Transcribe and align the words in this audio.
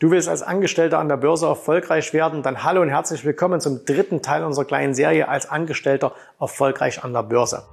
Du 0.00 0.10
willst 0.10 0.30
als 0.30 0.40
Angestellter 0.40 0.98
an 0.98 1.10
der 1.10 1.18
Börse 1.18 1.44
erfolgreich 1.44 2.14
werden? 2.14 2.42
Dann 2.42 2.64
hallo 2.64 2.80
und 2.80 2.88
herzlich 2.88 3.22
willkommen 3.26 3.60
zum 3.60 3.84
dritten 3.84 4.22
Teil 4.22 4.44
unserer 4.44 4.64
kleinen 4.64 4.94
Serie 4.94 5.28
als 5.28 5.50
Angestellter 5.50 6.14
erfolgreich 6.40 7.04
an 7.04 7.12
der 7.12 7.22
Börse. 7.22 7.64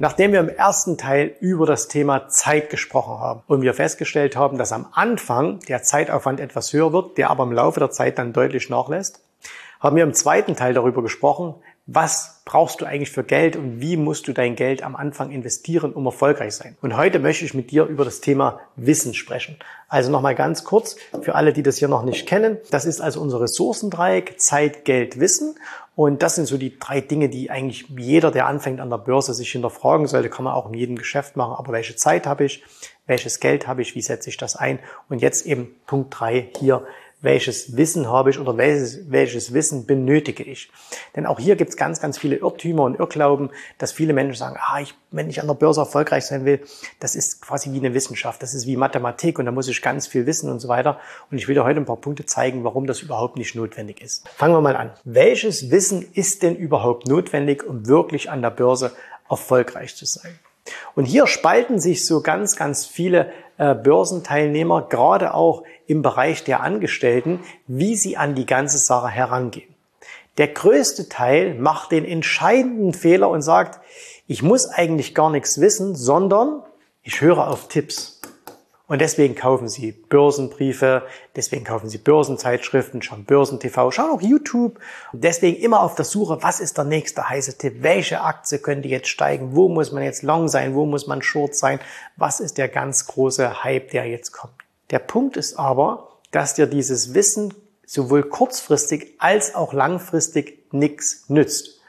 Nachdem 0.00 0.32
wir 0.32 0.40
im 0.40 0.48
ersten 0.48 0.98
Teil 0.98 1.36
über 1.38 1.64
das 1.64 1.86
Thema 1.86 2.26
Zeit 2.26 2.68
gesprochen 2.68 3.20
haben 3.20 3.42
und 3.46 3.62
wir 3.62 3.72
festgestellt 3.72 4.34
haben, 4.34 4.58
dass 4.58 4.72
am 4.72 4.88
Anfang 4.90 5.60
der 5.68 5.84
Zeitaufwand 5.84 6.40
etwas 6.40 6.72
höher 6.72 6.92
wird, 6.92 7.18
der 7.18 7.30
aber 7.30 7.44
im 7.44 7.52
Laufe 7.52 7.78
der 7.78 7.92
Zeit 7.92 8.18
dann 8.18 8.32
deutlich 8.32 8.68
nachlässt, 8.68 9.20
haben 9.78 9.94
wir 9.94 10.02
im 10.02 10.12
zweiten 10.12 10.56
Teil 10.56 10.74
darüber 10.74 11.02
gesprochen, 11.02 11.54
was 11.86 12.42
brauchst 12.44 12.80
du 12.80 12.84
eigentlich 12.84 13.12
für 13.12 13.22
Geld 13.22 13.54
und 13.54 13.80
wie 13.80 13.96
musst 13.96 14.26
du 14.26 14.32
dein 14.32 14.56
Geld 14.56 14.82
am 14.82 14.96
Anfang 14.96 15.30
investieren, 15.30 15.92
um 15.92 16.04
erfolgreich 16.06 16.54
sein. 16.54 16.76
Und 16.82 16.96
heute 16.96 17.20
möchte 17.20 17.44
ich 17.44 17.54
mit 17.54 17.70
dir 17.70 17.86
über 17.86 18.04
das 18.04 18.20
Thema 18.20 18.60
Wissen 18.74 19.14
sprechen. 19.14 19.56
Also 19.88 20.10
nochmal 20.10 20.34
ganz 20.34 20.64
kurz 20.64 20.96
für 21.22 21.36
alle, 21.36 21.52
die 21.52 21.62
das 21.62 21.76
hier 21.78 21.86
noch 21.86 22.04
nicht 22.04 22.26
kennen. 22.26 22.58
Das 22.70 22.84
ist 22.84 23.00
also 23.00 23.20
unser 23.20 23.40
Ressourcendreieck 23.40 24.40
Zeit, 24.40 24.84
Geld, 24.84 25.20
Wissen. 25.20 25.54
Und 25.94 26.22
das 26.22 26.34
sind 26.34 26.46
so 26.46 26.58
die 26.58 26.76
drei 26.78 27.00
Dinge, 27.00 27.28
die 27.28 27.50
eigentlich 27.50 27.86
jeder, 27.96 28.32
der 28.32 28.46
anfängt 28.46 28.80
an 28.80 28.90
der 28.90 28.98
Börse, 28.98 29.32
sich 29.32 29.50
hinterfragen 29.52 30.08
sollte. 30.08 30.28
Kann 30.28 30.44
man 30.44 30.54
auch 30.54 30.68
in 30.68 30.74
jedem 30.74 30.96
Geschäft 30.96 31.36
machen. 31.36 31.54
Aber 31.56 31.72
welche 31.72 31.94
Zeit 31.94 32.26
habe 32.26 32.44
ich? 32.44 32.64
Welches 33.06 33.38
Geld 33.38 33.68
habe 33.68 33.82
ich? 33.82 33.94
Wie 33.94 34.02
setze 34.02 34.28
ich 34.28 34.36
das 34.36 34.56
ein? 34.56 34.80
Und 35.08 35.22
jetzt 35.22 35.46
eben 35.46 35.74
Punkt 35.86 36.14
drei 36.18 36.48
hier 36.58 36.84
welches 37.20 37.76
Wissen 37.76 38.08
habe 38.08 38.30
ich 38.30 38.38
oder 38.38 38.56
welches, 38.56 39.10
welches 39.10 39.52
Wissen 39.54 39.86
benötige 39.86 40.42
ich. 40.42 40.70
Denn 41.14 41.26
auch 41.26 41.40
hier 41.40 41.56
gibt 41.56 41.70
es 41.70 41.76
ganz, 41.76 42.00
ganz 42.00 42.18
viele 42.18 42.36
Irrtümer 42.36 42.84
und 42.84 42.98
Irrglauben, 42.98 43.50
dass 43.78 43.92
viele 43.92 44.12
Menschen 44.12 44.38
sagen, 44.38 44.56
ah, 44.58 44.80
ich, 44.80 44.94
wenn 45.10 45.30
ich 45.30 45.40
an 45.40 45.46
der 45.46 45.54
Börse 45.54 45.80
erfolgreich 45.80 46.26
sein 46.26 46.44
will, 46.44 46.60
das 47.00 47.16
ist 47.16 47.40
quasi 47.40 47.72
wie 47.72 47.78
eine 47.78 47.94
Wissenschaft, 47.94 48.42
das 48.42 48.54
ist 48.54 48.66
wie 48.66 48.76
Mathematik 48.76 49.38
und 49.38 49.46
da 49.46 49.52
muss 49.52 49.68
ich 49.68 49.80
ganz 49.82 50.06
viel 50.06 50.26
wissen 50.26 50.50
und 50.50 50.60
so 50.60 50.68
weiter. 50.68 51.00
Und 51.30 51.38
ich 51.38 51.48
will 51.48 51.54
dir 51.54 51.64
heute 51.64 51.80
ein 51.80 51.86
paar 51.86 51.96
Punkte 51.96 52.26
zeigen, 52.26 52.64
warum 52.64 52.86
das 52.86 53.00
überhaupt 53.00 53.36
nicht 53.36 53.54
notwendig 53.54 54.02
ist. 54.02 54.28
Fangen 54.28 54.54
wir 54.54 54.60
mal 54.60 54.76
an. 54.76 54.92
Welches 55.04 55.70
Wissen 55.70 56.06
ist 56.12 56.42
denn 56.42 56.54
überhaupt 56.54 57.08
notwendig, 57.08 57.64
um 57.64 57.86
wirklich 57.86 58.30
an 58.30 58.42
der 58.42 58.50
Börse 58.50 58.92
erfolgreich 59.28 59.96
zu 59.96 60.04
sein? 60.04 60.38
Und 60.94 61.04
hier 61.04 61.26
spalten 61.26 61.78
sich 61.78 62.06
so 62.06 62.22
ganz, 62.22 62.56
ganz 62.56 62.86
viele 62.86 63.32
äh, 63.58 63.74
Börsenteilnehmer, 63.74 64.82
gerade 64.88 65.34
auch 65.34 65.62
im 65.86 66.02
Bereich 66.02 66.44
der 66.44 66.62
Angestellten, 66.62 67.40
wie 67.66 67.96
sie 67.96 68.16
an 68.16 68.34
die 68.34 68.46
ganze 68.46 68.78
Sache 68.78 69.08
herangehen. 69.08 69.74
Der 70.38 70.48
größte 70.48 71.08
Teil 71.08 71.54
macht 71.54 71.92
den 71.92 72.04
entscheidenden 72.04 72.92
Fehler 72.92 73.30
und 73.30 73.42
sagt, 73.42 73.80
ich 74.26 74.42
muss 74.42 74.66
eigentlich 74.66 75.14
gar 75.14 75.30
nichts 75.30 75.60
wissen, 75.60 75.94
sondern 75.94 76.62
ich 77.02 77.20
höre 77.20 77.48
auf 77.48 77.68
Tipps. 77.68 78.15
Und 78.88 79.00
deswegen 79.00 79.34
kaufen 79.34 79.68
sie 79.68 79.90
Börsenbriefe, 79.90 81.02
deswegen 81.34 81.64
kaufen 81.64 81.88
sie 81.88 81.98
Börsenzeitschriften, 81.98 83.02
schauen 83.02 83.24
Börsentv, 83.24 83.74
schauen 83.90 84.10
auch 84.10 84.22
YouTube. 84.22 84.78
Und 85.12 85.24
deswegen 85.24 85.60
immer 85.60 85.80
auf 85.80 85.96
der 85.96 86.04
Suche, 86.04 86.38
was 86.42 86.60
ist 86.60 86.78
der 86.78 86.84
nächste 86.84 87.28
heiße 87.28 87.58
Tipp? 87.58 87.78
Welche 87.80 88.20
Aktie 88.20 88.58
könnte 88.58 88.86
jetzt 88.88 89.08
steigen? 89.08 89.56
Wo 89.56 89.68
muss 89.68 89.90
man 89.90 90.04
jetzt 90.04 90.22
long 90.22 90.46
sein? 90.46 90.74
Wo 90.74 90.86
muss 90.86 91.08
man 91.08 91.20
short 91.20 91.56
sein? 91.56 91.80
Was 92.16 92.38
ist 92.38 92.58
der 92.58 92.68
ganz 92.68 93.06
große 93.06 93.64
Hype, 93.64 93.90
der 93.90 94.06
jetzt 94.06 94.30
kommt? 94.30 94.54
Der 94.90 95.00
Punkt 95.00 95.36
ist 95.36 95.58
aber, 95.58 96.08
dass 96.30 96.54
dir 96.54 96.66
dieses 96.66 97.12
Wissen 97.12 97.54
sowohl 97.84 98.22
kurzfristig 98.22 99.14
als 99.18 99.56
auch 99.56 99.72
langfristig 99.72 100.72
nichts 100.72 101.24
nützt. 101.28 101.80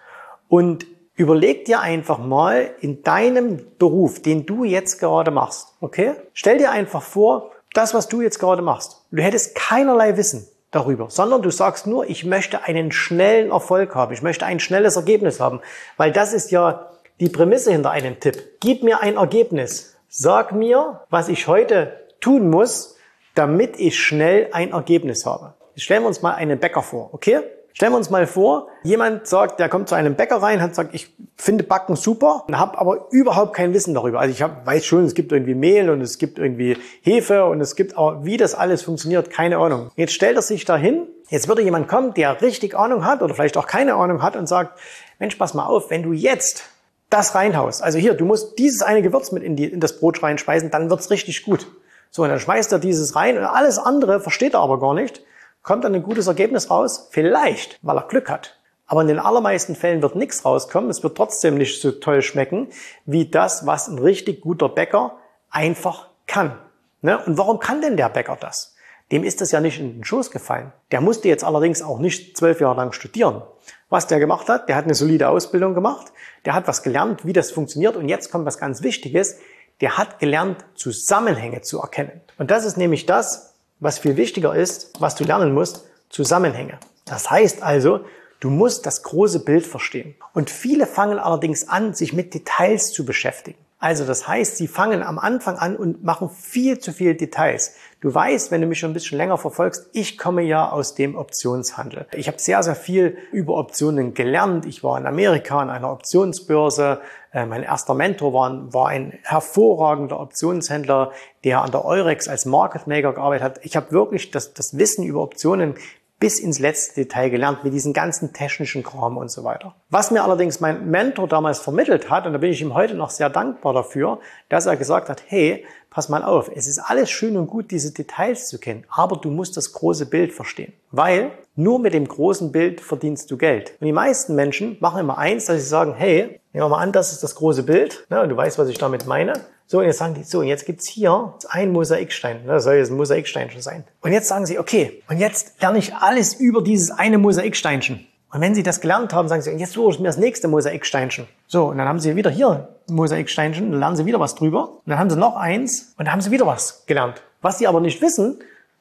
Und 0.50 0.88
Überleg 1.18 1.66
dir 1.66 1.82
einfach 1.82 2.20
mal 2.20 2.70
in 2.80 3.02
deinem 3.02 3.60
Beruf, 3.80 4.22
den 4.22 4.46
du 4.46 4.64
jetzt 4.64 5.00
gerade 5.00 5.32
machst, 5.32 5.74
okay? 5.82 6.14
Stell 6.34 6.60
dir 6.60 6.70
einfach 6.70 7.02
vor, 7.02 7.52
das, 7.74 7.96
was 7.96 8.08
du 8.08 8.22
jetzt 8.22 8.38
gerade 8.38 8.62
machst. 8.62 9.04
Du 9.12 9.24
hättest 9.24 9.56
keinerlei 9.56 10.16
Wissen 10.16 10.48
darüber, 10.70 11.10
sondern 11.10 11.42
du 11.42 11.50
sagst 11.50 11.88
nur, 11.88 12.08
ich 12.08 12.24
möchte 12.24 12.66
einen 12.66 12.92
schnellen 12.92 13.50
Erfolg 13.50 13.96
haben, 13.96 14.14
ich 14.14 14.22
möchte 14.22 14.46
ein 14.46 14.60
schnelles 14.60 14.96
Ergebnis 14.96 15.40
haben, 15.40 15.62
weil 15.98 16.12
das 16.12 16.34
ist 16.34 16.52
ja 16.52 16.92
die 17.20 17.30
Prämisse 17.30 17.72
hinter 17.72 17.90
einem 17.90 18.20
Tipp. 18.20 18.60
Gib 18.60 18.84
mir 18.84 19.02
ein 19.02 19.18
Ergebnis. 19.18 19.96
Sag 20.08 20.52
mir, 20.52 21.02
was 21.10 21.30
ich 21.30 21.48
heute 21.48 22.00
tun 22.22 22.52
muss, 22.52 22.96
damit 23.34 23.80
ich 23.80 24.00
schnell 24.00 24.50
ein 24.52 24.72
Ergebnis 24.72 25.26
habe. 25.26 25.56
Jetzt 25.74 25.86
stellen 25.86 26.04
wir 26.04 26.10
uns 26.10 26.22
mal 26.22 26.36
einen 26.36 26.60
Bäcker 26.60 26.84
vor, 26.84 27.10
okay? 27.14 27.40
Stellen 27.78 27.92
wir 27.92 27.98
uns 27.98 28.10
mal 28.10 28.26
vor, 28.26 28.70
jemand 28.82 29.28
sagt, 29.28 29.60
der 29.60 29.70
kommt 29.70 29.88
zu 29.88 29.94
einem 29.94 30.16
Bäcker 30.16 30.38
rein, 30.38 30.64
hat 30.64 30.72
gesagt, 30.72 30.96
ich 30.96 31.14
finde 31.36 31.64
Backen 31.64 31.96
super, 31.96 32.44
habe 32.52 32.76
aber 32.80 33.06
überhaupt 33.12 33.54
kein 33.54 33.72
Wissen 33.76 33.94
darüber. 33.94 34.20
Also 34.20 34.34
ich 34.34 34.42
hab, 34.42 34.66
weiß 34.66 34.84
schon, 34.84 35.06
es 35.06 35.14
gibt 35.14 35.32
irgendwie 35.32 35.54
Mehl 35.54 35.92
und 35.92 36.02
es 36.02 36.18
gibt 36.18 36.40
irgendwie 36.40 36.76
Hefe 37.04 37.46
und 37.46 37.62
es 37.62 37.76
gibt 37.76 37.96
aber, 37.96 38.26
wie 38.26 38.36
das 38.36 38.56
alles 38.56 38.82
funktioniert, 38.82 39.30
keine 39.30 39.60
Ahnung. 39.60 39.92
Jetzt 39.96 40.14
stellt 40.14 40.38
er 40.38 40.42
sich 40.42 40.66
dahin, 40.66 41.04
jetzt 41.30 41.50
würde 41.50 41.62
jemand 41.62 41.88
kommen, 41.88 42.16
der 42.16 42.42
richtig 42.42 42.76
Ahnung 42.76 43.06
hat 43.06 43.22
oder 43.22 43.36
vielleicht 43.36 43.58
auch 43.58 43.68
keine 43.68 43.94
Ahnung 43.94 44.24
hat 44.24 44.36
und 44.36 44.48
sagt, 44.48 44.80
Mensch, 45.20 45.36
pass 45.36 45.54
mal 45.54 45.68
auf, 45.68 45.92
wenn 45.92 46.02
du 46.02 46.14
jetzt 46.14 46.64
das 47.12 47.36
reinhaust, 47.36 47.84
also 47.84 48.00
hier, 48.00 48.16
du 48.16 48.26
musst 48.26 48.58
dieses 48.58 48.82
eine 48.82 49.04
Gewürz 49.04 49.32
mit 49.32 49.44
in, 49.44 49.56
die, 49.56 49.66
in 49.66 49.82
das 49.82 50.00
Brot 50.00 50.24
reinspeisen, 50.24 50.72
dann 50.72 50.90
wird's 50.90 51.12
richtig 51.12 51.44
gut. 51.44 51.68
So, 52.10 52.24
und 52.24 52.30
dann 52.30 52.40
schmeißt 52.40 52.72
er 52.72 52.80
dieses 52.80 53.16
rein 53.16 53.38
und 53.38 53.44
alles 53.44 53.78
andere 53.78 54.20
versteht 54.20 54.56
er 54.56 54.62
aber 54.62 54.80
gar 54.80 54.96
nicht. 54.96 55.22
Kommt 55.68 55.84
dann 55.84 55.94
ein 55.94 56.04
gutes 56.04 56.28
Ergebnis 56.28 56.72
raus? 56.72 57.10
Vielleicht, 57.12 57.78
weil 57.82 57.98
er 57.98 58.08
Glück 58.08 58.30
hat. 58.30 58.58
Aber 58.86 59.02
in 59.02 59.10
den 59.10 59.20
allermeisten 59.20 59.76
Fällen 59.76 60.02
wird 60.02 60.16
nichts 60.16 60.46
rauskommen. 60.46 60.90
Es 60.90 61.04
wird 61.04 61.18
trotzdem 61.18 61.56
nicht 61.56 61.82
so 61.82 61.92
toll 61.92 62.22
schmecken, 62.22 62.70
wie 63.06 63.30
das, 63.30 63.66
was 63.66 63.90
ein 63.90 64.00
richtig 64.00 64.40
guter 64.40 64.70
Bäcker 64.70 65.18
einfach 65.50 66.08
kann. 66.26 66.58
Ne? 67.02 67.22
Und 67.26 67.38
warum 67.38 67.60
kann 67.60 67.82
denn 67.82 67.98
der 67.98 68.08
Bäcker 68.08 68.38
das? 68.40 68.78
Dem 69.12 69.26
ist 69.26 69.42
das 69.42 69.52
ja 69.52 69.60
nicht 69.60 69.78
in 69.78 69.96
den 69.96 70.06
Schoß 70.06 70.32
gefallen. 70.32 70.72
Der 70.92 71.02
musste 71.02 71.28
jetzt 71.28 71.44
allerdings 71.44 71.82
auch 71.82 72.00
nicht 72.00 72.38
zwölf 72.38 72.62
Jahre 72.62 72.78
lang 72.78 72.94
studieren. 72.94 73.42
Was 73.90 74.08
der 74.08 74.20
gemacht 74.20 74.48
hat, 74.48 74.70
der 74.70 74.78
hat 74.78 74.86
eine 74.86 74.96
solide 74.96 75.28
Ausbildung 75.28 75.74
gemacht, 75.74 76.14
der 76.46 76.54
hat 76.54 76.70
was 76.70 76.82
gelernt, 76.82 77.26
wie 77.26 77.34
das 77.34 77.52
funktioniert 77.52 77.98
und 77.98 78.08
jetzt 78.08 78.32
kommt 78.32 78.46
was 78.46 78.58
ganz 78.58 78.84
Wichtiges, 78.84 79.40
der 79.82 79.98
hat 79.98 80.20
gelernt, 80.20 80.64
Zusammenhänge 80.76 81.60
zu 81.60 81.82
erkennen. 81.82 82.22
Und 82.38 82.52
das 82.52 82.64
ist 82.64 82.78
nämlich 82.78 83.06
das, 83.06 83.57
was 83.80 84.00
viel 84.00 84.18
wichtiger 84.18 84.56
ist, 84.56 84.94
was 85.00 85.16
du 85.16 85.24
lernen 85.24 85.54
musst, 85.54 85.86
Zusammenhänge. 86.10 86.80
Das 87.06 87.30
heißt 87.30 87.62
also, 87.62 88.02
du 88.40 88.50
musst 88.50 88.86
das 88.86 89.04
große 89.04 89.44
Bild 89.44 89.66
verstehen. 89.66 90.16
Und 90.34 90.50
viele 90.50 90.88
fangen 90.88 91.20
allerdings 91.20 91.68
an, 91.68 91.94
sich 91.94 92.14
mit 92.14 92.34
Details 92.34 92.92
zu 92.92 93.06
beschäftigen. 93.06 93.60
Also 93.80 94.06
das 94.06 94.28
heißt, 94.28 94.58
sie 94.58 94.68
fangen 94.68 95.04
am 95.04 95.20
Anfang 95.20 95.58
an 95.58 95.76
und 95.76 96.04
machen 96.04 96.32
viel 96.32 96.80
zu 96.80 96.92
viel 96.92 97.14
Details. 97.14 97.76
Du 98.02 98.14
weißt, 98.14 98.50
wenn 98.50 98.62
du 98.62 98.68
mich 98.68 98.80
schon 98.80 98.90
ein 98.90 98.94
bisschen 98.94 99.20
länger 99.20 99.38
verfolgst, 99.38 99.90
ich 99.94 100.18
komme 100.18 100.42
ja 100.42 100.72
aus 100.72 100.96
dem 100.96 101.16
Optionshandel. 101.16 102.08
Ich 102.14 102.28
habe 102.28 102.40
sehr, 102.40 102.64
sehr 102.64 102.76
viel 102.76 103.18
über 103.32 103.56
Optionen 103.56 104.16
gelernt. 104.16 104.66
Ich 104.66 104.84
war 104.84 104.98
in 104.98 105.06
Amerika 105.06 105.60
an 105.60 105.70
einer 105.70 105.92
Optionsbörse. 105.92 107.02
Äh, 107.32 107.46
mein 107.46 107.62
erster 107.62 107.94
Mentor 107.94 108.34
war, 108.34 108.74
war 108.74 108.88
ein 108.88 109.20
hervorragender 109.22 110.20
Optionshändler, 110.20 111.12
der 111.44 111.62
an 111.62 111.70
der 111.70 111.86
Eurex 111.86 112.28
als 112.28 112.46
Market 112.46 112.88
Maker 112.88 113.14
gearbeitet 113.14 113.44
hat. 113.44 113.60
Ich 113.66 113.76
habe 113.76 113.92
wirklich 113.92 114.32
das, 114.32 114.56
das 114.56 114.78
Wissen 114.80 115.04
über 115.04 115.22
Optionen 115.22 115.76
bis 116.20 116.40
ins 116.40 116.60
letzte 116.60 117.04
Detail 117.04 117.30
gelernt 117.30 117.64
mit 117.64 117.74
diesen 117.74 117.94
ganzen 117.94 118.34
technischen 118.34 118.84
Kram 118.84 119.18
und 119.18 119.30
so 119.30 119.44
weiter. 119.44 119.76
Was 119.90 120.12
mir 120.12 120.24
allerdings 120.24 120.60
mein 120.60 120.90
Mentor 120.90 121.28
damals 121.28 121.60
vermittelt 121.60 122.10
hat, 122.10 122.26
und 122.26 122.34
da 122.34 122.40
bin 122.40 122.52
ich 122.52 122.62
ihm 122.62 122.74
heute 122.74 122.96
noch 122.96 123.10
sehr 123.10 123.30
dankbar 123.30 123.74
dafür, 123.74 124.20
dass 124.50 124.66
er 124.66 124.78
gesagt 124.78 125.10
hat, 125.10 125.24
hey, 125.28 125.66
pass 125.90 126.10
mal 126.10 126.24
auf, 126.24 126.50
es 126.54 126.68
ist 126.68 126.80
alles 126.80 127.10
schön 127.10 127.38
und 127.38 127.48
gut, 127.48 127.72
diese 127.72 127.94
Details 127.94 128.48
zu 128.50 128.60
kennen, 128.60 128.84
aber 128.90 129.18
du 129.18 129.30
musst 129.30 129.58
das 129.58 129.74
große 129.74 130.08
Bild 130.08 130.34
verstehen. 130.34 130.74
Weil 130.92 131.32
nur 131.58 131.80
mit 131.80 131.94
dem 131.94 132.08
großen 132.08 132.52
Bild 132.52 132.80
verdienst 132.80 133.30
du 133.32 133.38
Geld. 133.38 133.74
Und 133.82 133.86
die 133.86 133.92
meisten 133.92 134.36
Menschen 134.36 134.78
machen 134.80 135.00
immer 135.00 135.18
eins, 135.18 135.46
dass 135.46 135.58
sie 135.58 135.68
sagen, 135.68 135.96
hey, 135.96 136.40
nehmen 136.54 136.66
wir 136.66 136.70
mal 136.70 136.78
an, 136.80 136.92
das 136.92 137.12
ist 137.12 137.24
das 137.24 137.36
große 137.36 137.64
Bild, 137.64 138.06
ne, 138.10 138.28
du 138.28 138.38
weißt, 138.38 138.58
was 138.58 138.70
ich 138.70 138.78
damit 138.78 139.08
meine. 139.08 139.34
So, 139.66 139.80
und 139.80 139.86
jetzt 139.86 139.98
sagen 139.98 140.14
die, 140.14 140.24
so, 140.24 140.40
und 140.40 140.48
jetzt 140.48 140.66
gibt's 140.66 140.88
hier 140.88 141.34
ein 141.50 141.74
Mosaikstein. 141.74 142.48
Das 142.48 142.64
soll 142.64 142.76
jetzt 142.76 142.90
ein 142.90 142.96
Mosaiksteinchen 142.96 143.62
sein. 143.62 143.84
Und 144.02 144.14
jetzt 144.14 144.30
sagen 144.30 144.46
sie, 144.46 144.60
okay, 144.60 145.04
und 145.10 145.18
jetzt 145.18 145.62
lerne 145.62 145.80
ich 145.80 145.94
alles 145.94 146.36
über 146.36 146.62
dieses 146.62 146.92
eine 146.92 147.18
Mosaiksteinchen. 147.18 148.08
Und 148.32 148.42
wenn 148.42 148.54
Sie 148.54 148.64
das 148.64 148.82
gelernt 148.82 149.14
haben, 149.14 149.30
sagen 149.30 149.42
Sie, 149.42 149.52
und 149.52 149.60
jetzt 149.60 149.74
suche 149.74 149.94
ich 149.94 150.00
mir 150.00 150.08
das 150.08 150.18
nächste 150.18 150.48
Mosaiksteinchen. 150.50 151.28
So, 151.48 151.68
und 151.68 151.78
dann 151.78 151.88
haben 151.88 152.00
Sie 152.00 152.16
wieder 152.16 152.30
hier 152.30 152.68
ein 152.90 152.96
Mosaiksteinchen, 152.96 153.72
dann 153.72 153.80
lernen 153.80 153.96
Sie 153.96 154.06
wieder 154.06 154.20
was 154.20 154.36
drüber. 154.36 154.70
Und 154.70 154.88
dann 154.88 155.00
haben 155.00 155.10
Sie 155.10 155.16
noch 155.16 155.38
eins 155.38 155.94
und 155.98 156.06
dann 156.06 156.12
haben 156.12 156.22
Sie 156.22 156.30
wieder 156.32 156.46
was 156.46 156.86
gelernt. 156.86 157.24
Was 157.42 157.58
Sie 157.58 157.68
aber 157.68 157.80
nicht 157.80 158.02
wissen, 158.02 158.40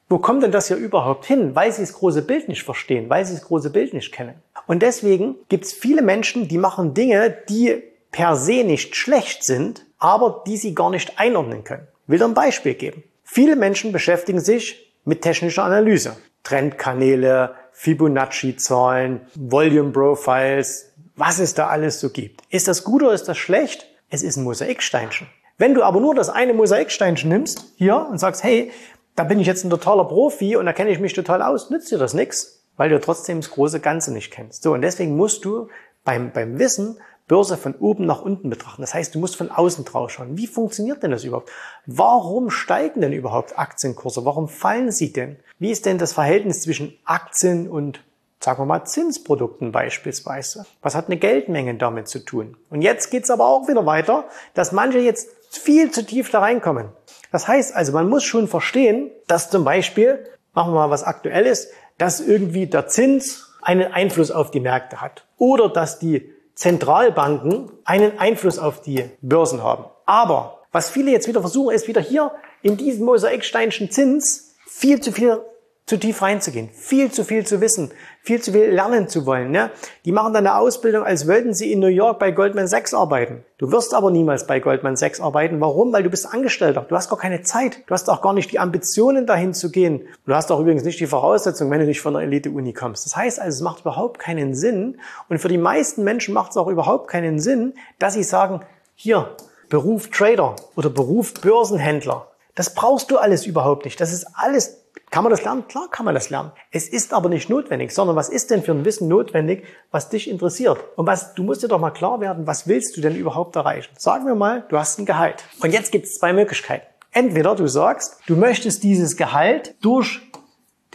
wo 0.08 0.18
kommt 0.18 0.42
denn 0.42 0.52
das 0.52 0.68
hier 0.68 0.76
überhaupt 0.76 1.26
hin? 1.26 1.54
Weil 1.54 1.72
Sie 1.72 1.82
das 1.82 1.94
große 1.94 2.22
Bild 2.22 2.48
nicht 2.48 2.62
verstehen, 2.62 3.10
weil 3.10 3.24
Sie 3.24 3.34
das 3.34 3.44
große 3.44 3.70
Bild 3.70 3.92
nicht 3.92 4.12
kennen. 4.12 4.34
Und 4.66 4.82
deswegen 4.82 5.36
gibt 5.48 5.64
es 5.64 5.72
viele 5.72 6.02
Menschen, 6.02 6.48
die 6.48 6.58
machen 6.58 6.94
Dinge, 6.94 7.36
die 7.48 7.82
per 8.12 8.36
se 8.36 8.64
nicht 8.64 8.96
schlecht 8.96 9.44
sind, 9.44 9.84
aber 9.98 10.42
die 10.46 10.56
sie 10.56 10.74
gar 10.74 10.90
nicht 10.90 11.18
einordnen 11.18 11.64
können. 11.64 11.86
Ich 12.04 12.08
will 12.08 12.18
dir 12.18 12.24
ein 12.24 12.34
Beispiel 12.34 12.74
geben. 12.74 13.02
Viele 13.24 13.56
Menschen 13.56 13.92
beschäftigen 13.92 14.40
sich 14.40 14.92
mit 15.04 15.22
technischer 15.22 15.64
Analyse. 15.64 16.16
Trendkanäle, 16.42 17.54
Fibonacci-Zahlen, 17.72 19.20
Volume 19.34 19.90
Profiles, 19.90 20.92
was 21.16 21.40
es 21.40 21.54
da 21.54 21.66
alles 21.66 22.00
so 22.00 22.10
gibt. 22.10 22.40
Ist 22.48 22.68
das 22.68 22.84
gut 22.84 23.02
oder 23.02 23.12
ist 23.12 23.28
das 23.28 23.36
schlecht? 23.36 23.86
Es 24.08 24.22
ist 24.22 24.36
ein 24.36 24.44
Mosaiksteinchen. 24.44 25.26
Wenn 25.58 25.74
du 25.74 25.82
aber 25.82 26.00
nur 26.00 26.14
das 26.14 26.28
eine 26.28 26.54
Mosaiksteinchen 26.54 27.28
nimmst, 27.28 27.72
hier, 27.76 28.06
und 28.10 28.18
sagst, 28.18 28.44
hey, 28.44 28.70
da 29.16 29.24
bin 29.24 29.40
ich 29.40 29.46
jetzt 29.46 29.64
ein 29.64 29.70
totaler 29.70 30.04
Profi 30.04 30.56
und 30.56 30.66
da 30.66 30.72
kenne 30.72 30.90
ich 30.90 31.00
mich 31.00 31.14
total 31.14 31.42
aus, 31.42 31.70
nützt 31.70 31.90
dir 31.90 31.98
das 31.98 32.14
nichts, 32.14 32.62
weil 32.76 32.90
du 32.90 33.00
trotzdem 33.00 33.40
das 33.40 33.50
große 33.50 33.80
Ganze 33.80 34.12
nicht 34.12 34.30
kennst. 34.30 34.62
So, 34.62 34.72
und 34.74 34.82
deswegen 34.82 35.16
musst 35.16 35.44
du 35.44 35.68
beim, 36.04 36.30
beim 36.32 36.58
Wissen 36.58 36.98
Börse 37.28 37.56
von 37.56 37.74
oben 37.74 38.06
nach 38.06 38.22
unten 38.22 38.50
betrachten. 38.50 38.82
Das 38.82 38.94
heißt, 38.94 39.14
du 39.14 39.18
musst 39.18 39.36
von 39.36 39.50
außen 39.50 39.84
drauf 39.84 40.10
schauen. 40.10 40.38
Wie 40.38 40.46
funktioniert 40.46 41.02
denn 41.02 41.10
das 41.10 41.24
überhaupt? 41.24 41.50
Warum 41.84 42.50
steigen 42.50 43.00
denn 43.00 43.12
überhaupt 43.12 43.58
Aktienkurse? 43.58 44.24
Warum 44.24 44.48
fallen 44.48 44.92
sie 44.92 45.12
denn? 45.12 45.36
Wie 45.58 45.72
ist 45.72 45.86
denn 45.86 45.98
das 45.98 46.12
Verhältnis 46.12 46.62
zwischen 46.62 46.96
Aktien 47.04 47.68
und 47.68 48.00
sagen 48.38 48.60
wir 48.60 48.66
mal 48.66 48.84
Zinsprodukten 48.84 49.72
beispielsweise? 49.72 50.66
Was 50.82 50.94
hat 50.94 51.06
eine 51.06 51.16
Geldmenge 51.16 51.74
damit 51.74 52.06
zu 52.06 52.20
tun? 52.20 52.56
Und 52.70 52.82
jetzt 52.82 53.10
geht's 53.10 53.30
aber 53.30 53.46
auch 53.46 53.66
wieder 53.66 53.86
weiter, 53.86 54.26
dass 54.54 54.70
manche 54.70 54.98
jetzt 54.98 55.28
viel 55.50 55.90
zu 55.90 56.06
tief 56.06 56.30
da 56.30 56.40
reinkommen. 56.40 56.90
Das 57.32 57.48
heißt 57.48 57.74
also, 57.74 57.92
man 57.92 58.08
muss 58.08 58.24
schon 58.24 58.48
verstehen, 58.48 59.10
dass 59.26 59.50
zum 59.50 59.64
Beispiel, 59.64 60.24
machen 60.54 60.72
wir 60.72 60.80
mal 60.80 60.90
was 60.90 61.04
Aktuelles, 61.04 61.70
dass 61.98 62.20
irgendwie 62.20 62.66
der 62.66 62.88
Zins 62.88 63.54
einen 63.62 63.92
Einfluss 63.92 64.30
auf 64.30 64.50
die 64.50 64.60
Märkte 64.60 65.00
hat. 65.00 65.26
Oder 65.38 65.68
dass 65.68 65.98
die 65.98 66.32
Zentralbanken 66.54 67.70
einen 67.84 68.18
Einfluss 68.18 68.58
auf 68.58 68.80
die 68.80 69.10
Börsen 69.20 69.62
haben. 69.62 69.84
Aber 70.06 70.62
was 70.72 70.90
viele 70.90 71.10
jetzt 71.10 71.28
wieder 71.28 71.40
versuchen, 71.40 71.74
ist 71.74 71.88
wieder 71.88 72.00
hier 72.00 72.32
in 72.62 72.76
diesen 72.76 73.04
Mosaiksteinschen 73.04 73.90
Zins 73.90 74.54
viel 74.66 75.00
zu 75.00 75.12
viel 75.12 75.40
zu 75.86 75.98
tief 75.98 76.20
reinzugehen, 76.20 76.68
viel 76.70 77.12
zu 77.12 77.22
viel 77.22 77.46
zu 77.46 77.60
wissen, 77.60 77.92
viel 78.20 78.42
zu 78.42 78.50
viel 78.50 78.70
lernen 78.70 79.06
zu 79.08 79.24
wollen. 79.24 79.52
Ne? 79.52 79.70
Die 80.04 80.10
machen 80.10 80.34
dann 80.34 80.44
eine 80.44 80.58
Ausbildung, 80.58 81.04
als 81.04 81.28
wollten 81.28 81.54
sie 81.54 81.72
in 81.72 81.78
New 81.78 81.86
York 81.86 82.18
bei 82.18 82.32
Goldman 82.32 82.66
Sachs 82.66 82.92
arbeiten. 82.92 83.44
Du 83.58 83.70
wirst 83.70 83.94
aber 83.94 84.10
niemals 84.10 84.48
bei 84.48 84.58
Goldman 84.58 84.96
Sachs 84.96 85.20
arbeiten. 85.20 85.60
Warum? 85.60 85.92
Weil 85.92 86.02
du 86.02 86.10
bist 86.10 86.34
Angestellter. 86.34 86.84
Du 86.88 86.96
hast 86.96 87.08
gar 87.08 87.20
keine 87.20 87.42
Zeit. 87.42 87.84
Du 87.86 87.94
hast 87.94 88.10
auch 88.10 88.20
gar 88.20 88.32
nicht 88.32 88.50
die 88.50 88.58
Ambitionen, 88.58 89.26
dahin 89.26 89.54
zu 89.54 89.70
gehen. 89.70 90.02
Du 90.26 90.34
hast 90.34 90.50
auch 90.50 90.58
übrigens 90.58 90.82
nicht 90.82 90.98
die 90.98 91.06
Voraussetzung, 91.06 91.70
wenn 91.70 91.78
du 91.78 91.86
nicht 91.86 92.00
von 92.00 92.16
einer 92.16 92.24
Elite-Uni 92.24 92.72
kommst. 92.72 93.06
Das 93.06 93.14
heißt 93.14 93.38
also, 93.38 93.54
es 93.54 93.62
macht 93.62 93.82
überhaupt 93.82 94.18
keinen 94.18 94.56
Sinn. 94.56 94.98
Und 95.28 95.38
für 95.38 95.48
die 95.48 95.56
meisten 95.56 96.02
Menschen 96.02 96.34
macht 96.34 96.50
es 96.50 96.56
auch 96.56 96.66
überhaupt 96.66 97.08
keinen 97.08 97.38
Sinn, 97.38 97.74
dass 98.00 98.14
sie 98.14 98.24
sagen, 98.24 98.62
hier, 98.96 99.36
Beruf 99.68 100.10
Trader 100.10 100.56
oder 100.74 100.90
Beruf 100.90 101.34
Börsenhändler. 101.34 102.26
Das 102.56 102.74
brauchst 102.74 103.12
du 103.12 103.18
alles 103.18 103.46
überhaupt 103.46 103.84
nicht. 103.84 104.00
Das 104.00 104.12
ist 104.12 104.26
alles 104.34 104.85
kann 105.10 105.22
man 105.22 105.30
das 105.30 105.44
lernen? 105.44 105.66
Klar 105.68 105.88
kann 105.90 106.04
man 106.04 106.14
das 106.14 106.30
lernen. 106.30 106.52
Es 106.70 106.88
ist 106.88 107.12
aber 107.12 107.28
nicht 107.28 107.48
notwendig, 107.48 107.92
sondern 107.92 108.16
was 108.16 108.28
ist 108.28 108.50
denn 108.50 108.62
für 108.62 108.72
ein 108.72 108.84
Wissen 108.84 109.08
notwendig, 109.08 109.64
was 109.90 110.08
dich 110.08 110.28
interessiert? 110.28 110.78
Und 110.96 111.06
was, 111.06 111.34
du 111.34 111.42
musst 111.42 111.62
dir 111.62 111.68
doch 111.68 111.78
mal 111.78 111.90
klar 111.90 112.20
werden, 112.20 112.46
was 112.46 112.66
willst 112.66 112.96
du 112.96 113.00
denn 113.00 113.16
überhaupt 113.16 113.56
erreichen? 113.56 113.94
Sagen 113.96 114.26
wir 114.26 114.34
mal, 114.34 114.64
du 114.68 114.78
hast 114.78 114.98
ein 114.98 115.06
Gehalt. 115.06 115.44
Und 115.60 115.72
jetzt 115.72 115.92
gibt 115.92 116.06
es 116.06 116.18
zwei 116.18 116.32
Möglichkeiten. 116.32 116.86
Entweder 117.12 117.54
du 117.54 117.66
sagst, 117.66 118.20
du 118.26 118.36
möchtest 118.36 118.82
dieses 118.82 119.16
Gehalt 119.16 119.74
durch 119.80 120.20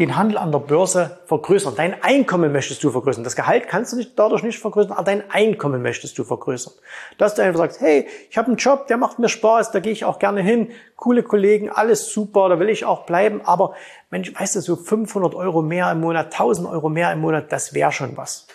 den 0.01 0.17
Handel 0.17 0.39
an 0.39 0.51
der 0.51 0.59
Börse 0.59 1.19
vergrößern. 1.25 1.75
Dein 1.77 2.01
Einkommen 2.01 2.51
möchtest 2.51 2.83
du 2.83 2.89
vergrößern. 2.89 3.23
Das 3.23 3.35
Gehalt 3.35 3.67
kannst 3.67 3.93
du 3.93 3.97
nicht, 3.97 4.17
dadurch 4.17 4.41
nicht 4.41 4.57
vergrößern, 4.57 4.93
aber 4.93 5.03
dein 5.03 5.29
Einkommen 5.29 5.83
möchtest 5.83 6.17
du 6.17 6.23
vergrößern. 6.23 6.73
Dass 7.19 7.35
du 7.35 7.43
einfach 7.43 7.59
sagst, 7.59 7.81
hey, 7.81 8.07
ich 8.29 8.35
habe 8.35 8.47
einen 8.47 8.57
Job, 8.57 8.87
der 8.87 8.97
macht 8.97 9.19
mir 9.19 9.29
Spaß, 9.29 9.71
da 9.71 9.79
gehe 9.79 9.91
ich 9.91 10.03
auch 10.03 10.17
gerne 10.17 10.41
hin, 10.41 10.69
coole 10.95 11.21
Kollegen, 11.21 11.69
alles 11.69 12.11
super, 12.11 12.49
da 12.49 12.59
will 12.59 12.69
ich 12.69 12.83
auch 12.83 13.05
bleiben, 13.05 13.41
aber 13.43 13.75
Mensch, 14.09 14.33
weißt 14.33 14.55
du, 14.55 14.61
so 14.61 14.75
500 14.75 15.35
Euro 15.35 15.61
mehr 15.61 15.91
im 15.91 15.99
Monat, 15.99 16.33
1000 16.33 16.67
Euro 16.67 16.89
mehr 16.89 17.11
im 17.13 17.19
Monat, 17.19 17.51
das 17.51 17.75
wäre 17.75 17.91
schon 17.91 18.17
was. 18.17 18.47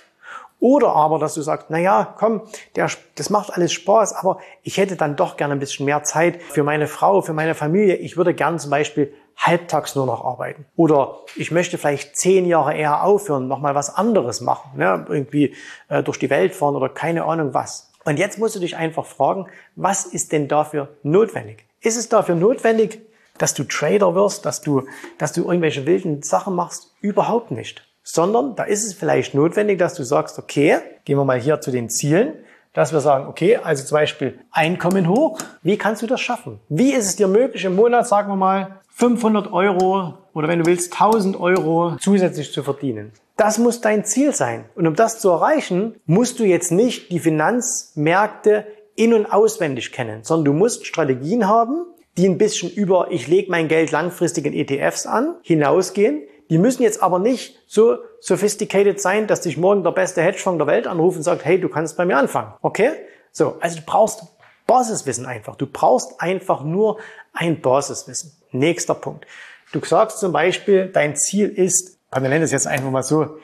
Oder 0.59 0.97
aber, 0.97 1.21
dass 1.21 1.35
du 1.35 1.43
sagst, 1.43 1.67
na 1.69 1.79
ja, 1.79 2.15
komm, 2.19 2.43
der, 2.75 2.91
das 3.15 3.31
macht 3.31 3.53
alles 3.53 3.73
Spaß, 3.73 4.15
aber 4.15 4.41
ich 4.63 4.79
hätte 4.79 4.97
dann 4.97 5.15
doch 5.15 5.37
gerne 5.37 5.53
ein 5.55 5.61
bisschen 5.61 5.87
mehr 5.87 6.03
Zeit 6.03 6.43
für 6.43 6.65
meine 6.65 6.89
Frau, 6.89 7.21
für 7.21 7.35
meine 7.35 7.55
Familie. 7.55 7.97
Ich 7.97 8.17
würde 8.17 8.35
gern 8.35 8.59
zum 8.59 8.71
Beispiel 8.71 9.13
halbtags 9.37 9.95
nur 9.95 10.07
noch 10.07 10.25
arbeiten. 10.25 10.67
Oder 10.77 11.19
ich 11.37 11.51
möchte 11.51 11.79
vielleicht 11.79 12.17
zehn 12.17 12.47
Jahre 12.47 12.75
eher 12.75 13.05
aufhören, 13.05 13.49
nochmal 13.49 13.75
was 13.75 13.95
anderes 13.95 14.41
machen, 14.41 14.79
ne? 14.79 15.05
irgendwie 15.09 15.55
äh, 15.89 16.03
durch 16.03 16.19
die 16.19 16.31
Welt 16.31 16.55
fahren 16.55 16.75
oder 16.75 16.89
keine 16.89 17.25
Ahnung 17.25 17.55
was. 17.55 17.93
Und 18.05 18.19
jetzt 18.19 18.39
musst 18.39 18.55
du 18.55 18.61
dich 18.61 18.77
einfach 18.77 19.05
fragen, 19.05 19.47
was 19.75 20.07
ist 20.07 20.33
denn 20.33 20.49
dafür 20.49 20.89
notwendig? 21.03 21.67
Ist 21.81 21.97
es 21.97 22.09
dafür 22.09 22.35
notwendig, 22.35 23.01
dass 23.39 23.53
du 23.53 23.65
Trader 23.65 24.15
wirst, 24.15 24.47
dass 24.47 24.61
du, 24.61 24.87
dass 25.19 25.33
du 25.33 25.45
irgendwelche 25.45 25.87
wilden 25.87 26.23
Sachen 26.23 26.55
machst? 26.55 26.95
Überhaupt 27.01 27.51
nicht. 27.51 27.87
Sondern 28.03 28.55
da 28.55 28.63
ist 28.63 28.85
es 28.85 28.95
vielleicht 28.95 29.35
notwendig, 29.35 29.79
dass 29.79 29.95
du 29.95 30.05
sagst, 30.05 30.39
okay, 30.39 30.79
gehen 31.05 31.19
wir 31.19 31.25
mal 31.25 31.41
hier 31.41 31.61
zu 31.61 31.71
den 31.71 31.91
Zielen 31.91 32.35
dass 32.77 32.93
wir 32.93 33.01
sagen, 33.01 33.27
okay, 33.27 33.57
also 33.57 33.85
zum 33.85 33.97
Beispiel 33.97 34.39
Einkommen 34.53 35.09
hoch, 35.09 35.39
wie 35.63 35.79
kannst 35.79 36.03
du 36.03 36.07
das 36.07 36.21
schaffen? 36.21 36.61
Wie 36.69 36.93
ist 36.93 37.07
es 37.07 37.17
dir 37.17 37.27
möglich, 37.27 37.65
im 37.65 37.75
Monat, 37.75 38.07
sagen 38.07 38.29
wir 38.29 38.37
mal, 38.37 38.81
500 38.91 39.51
Euro 39.53 40.15
oder 40.35 40.49
wenn 40.49 40.59
du 40.59 40.67
willst 40.67 40.93
1000 40.93 41.41
Euro 41.41 41.97
zusätzlich 42.01 42.53
zu 42.53 42.63
verdienen. 42.63 43.13
Das 43.37 43.59
muss 43.59 43.83
dein 43.83 44.05
Ziel 44.05 44.35
sein. 44.35 44.65
Und 44.75 44.87
um 44.87 44.95
das 44.95 45.21
zu 45.21 45.31
erreichen, 45.31 45.97
musst 46.07 46.39
du 46.39 46.45
jetzt 46.45 46.73
nicht 46.73 47.11
die 47.11 47.19
Finanzmärkte 47.19 48.67
in- 48.95 49.13
und 49.13 49.27
auswendig 49.27 49.93
kennen, 49.93 50.25
sondern 50.25 50.47
du 50.47 50.53
musst 50.55 50.87
Strategien 50.87 51.47
haben, 51.47 51.85
die 52.17 52.27
ein 52.27 52.39
bisschen 52.39 52.71
über 52.71 53.09
ich 53.11 53.27
lege 53.27 53.51
mein 53.51 53.69
Geld 53.69 53.91
langfristig 53.91 54.47
in 54.47 54.55
ETFs 54.55 55.07
an, 55.07 55.35
hinausgehen. 55.43 56.23
Die 56.49 56.59
müssen 56.59 56.83
jetzt 56.83 57.03
aber 57.03 57.19
nicht 57.19 57.59
so 57.67 57.99
sophisticated 58.21 59.01
sein, 59.01 59.27
dass 59.27 59.41
dich 59.41 59.57
morgen 59.57 59.83
der 59.83 59.91
beste 59.91 60.23
Hedgefonds 60.23 60.59
der 60.59 60.67
Welt 60.67 60.87
anruft 60.87 61.17
und 61.17 61.23
sagt, 61.23 61.45
hey, 61.45 61.61
du 61.61 61.69
kannst 61.69 61.97
bei 61.97 62.05
mir 62.05 62.17
anfangen. 62.17 62.55
Okay? 62.63 62.93
So, 63.33 63.57
also 63.61 63.77
du 63.77 63.83
brauchst 63.85 64.23
Basiswissen 64.67 65.27
einfach. 65.27 65.57
Du 65.57 65.67
brauchst 65.67 66.21
einfach 66.21 66.63
nur 66.63 66.99
ein 67.33 67.61
Basiswissen. 67.61 68.33
Nächster 68.53 68.95
Punkt. 68.95 69.27
Du 69.73 69.85
sagst 69.85 70.19
zum 70.19 70.33
Beispiel, 70.33 70.87
dein 70.87 71.17
Ziel 71.17 71.49
ist, 71.49 71.99
wir 72.13 72.21
nennen 72.29 72.45
es 72.45 72.53
jetzt 72.53 72.67
einfach 72.67 72.91
mal 72.91 73.03
so, 73.03 73.39